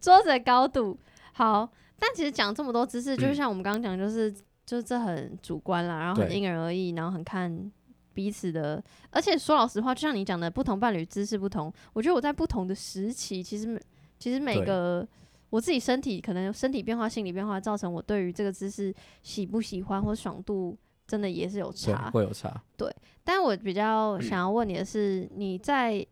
[0.00, 0.98] 桌子的高度。
[1.34, 1.68] 好，
[2.02, 4.32] 但其实讲这么多姿势，就是像我们刚刚讲，就是
[4.66, 7.70] 就是这很主观啦，然后很因人而异，然后很看
[8.12, 8.82] 彼此的。
[9.10, 13.80] 而且说老实话，就像你讲的，不同伴侣姿势不同，我觉得我在不同的时期，其实
[14.18, 15.06] 其实每个。
[15.50, 18.90] 我自己身体可能身体变化、心理变化，造成我对于这个姿势
[19.22, 20.74] 喜不喜欢或爽度，
[21.06, 22.10] 真的也是有，差。
[22.10, 22.50] 会有差。
[22.74, 22.90] 对
[23.22, 26.06] 但我比较想要问你的是，你在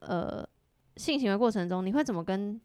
[0.00, 0.44] 呃
[0.96, 2.60] 性行为过程中，你会怎么跟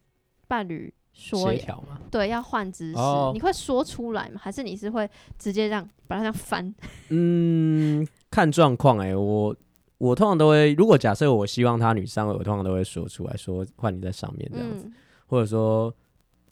[0.48, 1.58] 伴侣说协？
[1.58, 1.98] 调嘛。
[2.10, 4.40] 对，要换姿势，哦你会说出来吗？
[4.42, 6.74] 还是你是会直接这样把它这样翻？
[7.10, 9.54] 嗯，看状况哎，我
[9.98, 14.92] 我通常都会，如果假设我希望她女上位，我通常都会说出来说换你在上面这样子，嗯
[15.26, 15.92] 或者说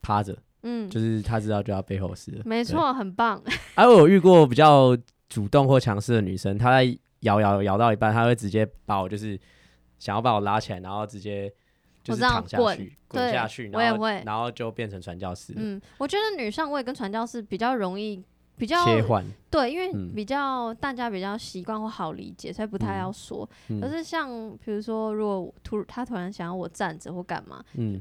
[0.02, 2.42] 趴着，嗯，就是他知道就要背后式了。
[2.42, 2.44] 对。
[2.44, 3.42] 没错，很棒。
[3.74, 4.94] 而 我有遇过比较
[5.30, 9.40] 主动或强势的女生，她在摇摇摇到一半，她会直接把我就是
[9.98, 11.50] 想要把我拉起来，然后直接
[12.06, 18.22] 就是我知道躺下滚去，滚下去，然后我也会然后就变成传教士，嗯，我觉得女上位跟传教士比较容易，
[18.56, 19.24] 比较切换。
[19.50, 23.48] 对，因为嗯比较、大家比较习惯或好理解，所以不太嗯要说。
[23.68, 24.28] 嗯可是像
[24.64, 28.00] 比如说，如果突他突然想要我站着或干嘛，嗯，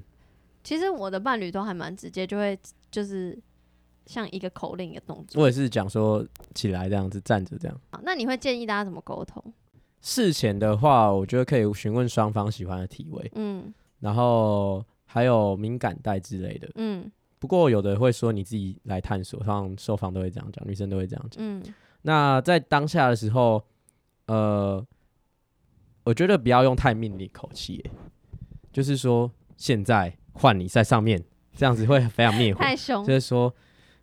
[0.64, 2.58] 其实我的伴侣都还蛮直接，就会
[2.92, 3.38] 就是
[4.06, 5.42] 像一个口令一个动作。
[5.42, 7.82] 我也是讲说起来这样子站着这样。
[7.92, 9.44] 好那你会建议大家怎么沟通？
[10.02, 16.70] 事前的话，我觉得可以询问双方喜欢的体位，嗯然后还有敏感带之类的。
[16.76, 21.44] 嗯不过有的会说你自己来探索，通常受访都会这样讲，女生都会这样讲。
[21.44, 21.62] 嗯
[22.02, 23.64] 那在当下的时候，
[24.28, 24.84] 呃，
[26.04, 27.92] 我觉得不要用太命令口气耶，
[28.72, 31.24] 就是说现在换你在上面，
[31.56, 32.60] 这样子会非常灭火。
[32.60, 33.54] 太凶就，是说，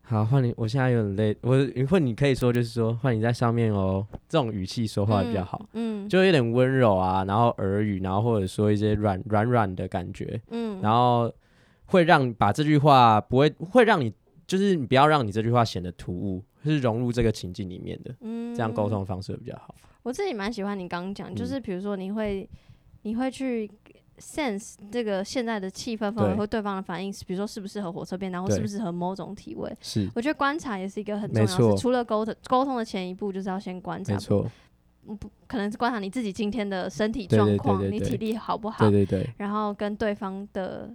[0.05, 1.57] 好换你，我现在有点累，我
[1.89, 10.81] 或你可以说就是说换你在上面哦，这种语气说话比较好，嗯就有点温柔啊，然后耳语，然后或者说一些软软软的感觉，嗯。
[10.83, 11.33] 然后
[11.87, 14.13] 会让把这句话不会会让你
[14.47, 18.55] 就是你不要让你这句话显得突兀，是融入这个情境里面的，嗯。
[18.55, 19.75] 这样沟通方式会比较好。
[20.03, 21.47] 我自己蛮喜欢你刚刚讲，就嗯。
[21.47, 22.47] 是比如说你会
[23.03, 23.71] 你会去
[24.23, 29.75] sense 这个现在的气氛氛围对或对方的反应，比如说适不适合火车便当，或对适不适合某种体位。
[29.81, 31.77] 是，我觉得观察也是一个很重要的错。
[31.77, 34.49] 事，除了沟通沟通的前一步，就是要先观察没，错，
[35.05, 37.99] 不可能是观察你自己今天的身体对对对状况，对对。
[37.99, 40.89] 你体力好不好对，对对，然后跟对方的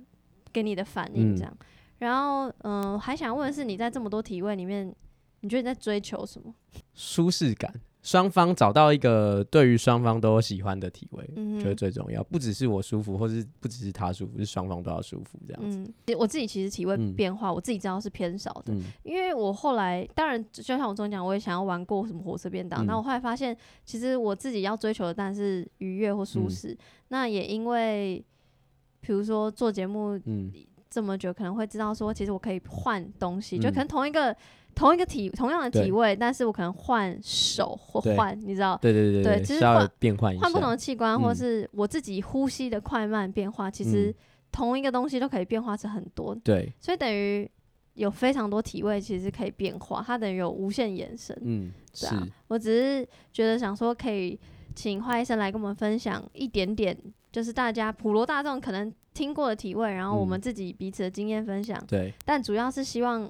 [0.54, 1.58] 给你的反应嗯这样。
[2.00, 4.94] 然后，嗯、还想问的是，你在这么多体位里面，
[5.42, 6.54] 你觉得你在追求什么？
[6.94, 7.74] 舒适感，
[8.08, 12.24] 双方找到一个对于双方都喜欢的体位，嗯觉得最重要。
[12.24, 15.78] 不只是我舒服，或是不只是他舒服，是双方都要舒服这样子。
[15.78, 23.54] 嗯，我自己其实体位嗯变化，我自己知道是偏少的，嗯，因为我后来当然就像我中讲，我也想要玩过什么火车便当，嗯那、我后来发现，
[23.84, 26.78] 其实我自己要追求的当然是愉悦或舒嗯适。
[27.10, 28.24] 那也因为，
[29.02, 30.50] 比如说做节目嗯，
[30.90, 34.36] 这么久，可能会知道说，其实我可以换东西，就嗯可能同一个
[34.76, 38.78] 同一个体同样的体位，但是我可能换手或换，你知道。
[38.82, 44.16] 对对对对就是稍微换变换，换不同的器官，或嗯是我自己呼吸的快慢变化，其实嗯。
[44.50, 46.34] 同一个东西都可以变化成很多。
[46.36, 47.48] 对，所以等于
[47.94, 51.38] 有非常多体位其实可以变化，它等于有无限延伸。
[51.42, 54.40] 嗯，是，对啊，我只是觉得想说可以
[54.74, 56.98] 请华医生来跟我们分享一点点，
[57.32, 63.30] 就是大家普罗大众可能听过的体位，然后我们嗯自己彼此的经验分享，对但主要是希望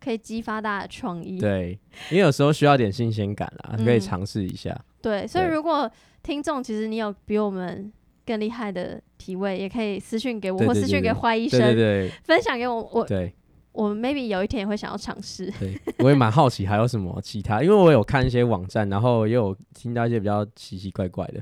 [0.00, 1.38] 可以激发大家的创意。
[1.38, 1.78] 对，
[2.10, 4.78] 因为有时候需要点新鲜感啦，可以嗯尝试一下。
[5.00, 5.90] 对，所以如果
[6.22, 7.92] 听众其实你有比我们
[8.24, 12.82] 更厉害的体位，也可以私讯给我，或私讯给对对对华医生，对对分享给我。
[12.92, 13.32] 我对
[13.72, 15.50] 我 maybe 有一天也会想要尝试。
[15.60, 21.40] 对，我也蛮好奇还有什么其他，因为我有看一些网站，然后也有听到一些比较奇奇怪怪的。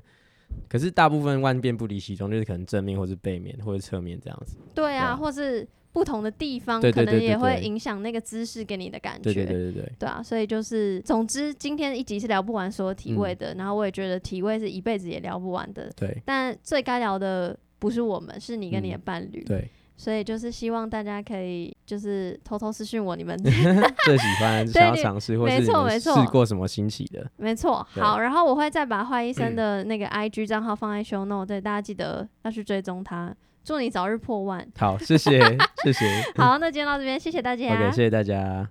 [0.69, 4.57] 可是大部分万变不离其宗，就是可能正面或是背面或者侧面这样子。
[4.75, 9.33] 对啊，或是不同的地方，可能对对对对对也会影响那个姿势给你的感觉。
[9.33, 15.91] 对对对对对，对啊，所以就是，总之今天一集是聊不完所有体位嗯的，然后我也觉得体位是一辈子也聊不完的。
[15.97, 19.45] 对但最该聊的不是我们，是你跟你的嗯伴侣。
[19.45, 27.25] 对，所以就是希望大家可以就是偷偷私讯我，你们 最喜欢想要尝试，或没是你们错没错试过什么新奇的？
[27.37, 27.87] 没错。
[27.93, 33.35] 好，然后我会再把坏医生的那个 IG 账号放在 show note，对大家记得要去追踪他。
[33.65, 34.67] 祝你早日破万。
[34.77, 35.41] 好，谢谢
[35.83, 37.65] 谢谢 好，那今天到这边，谢谢大家。
[37.73, 38.69] ，OK，谢谢大家。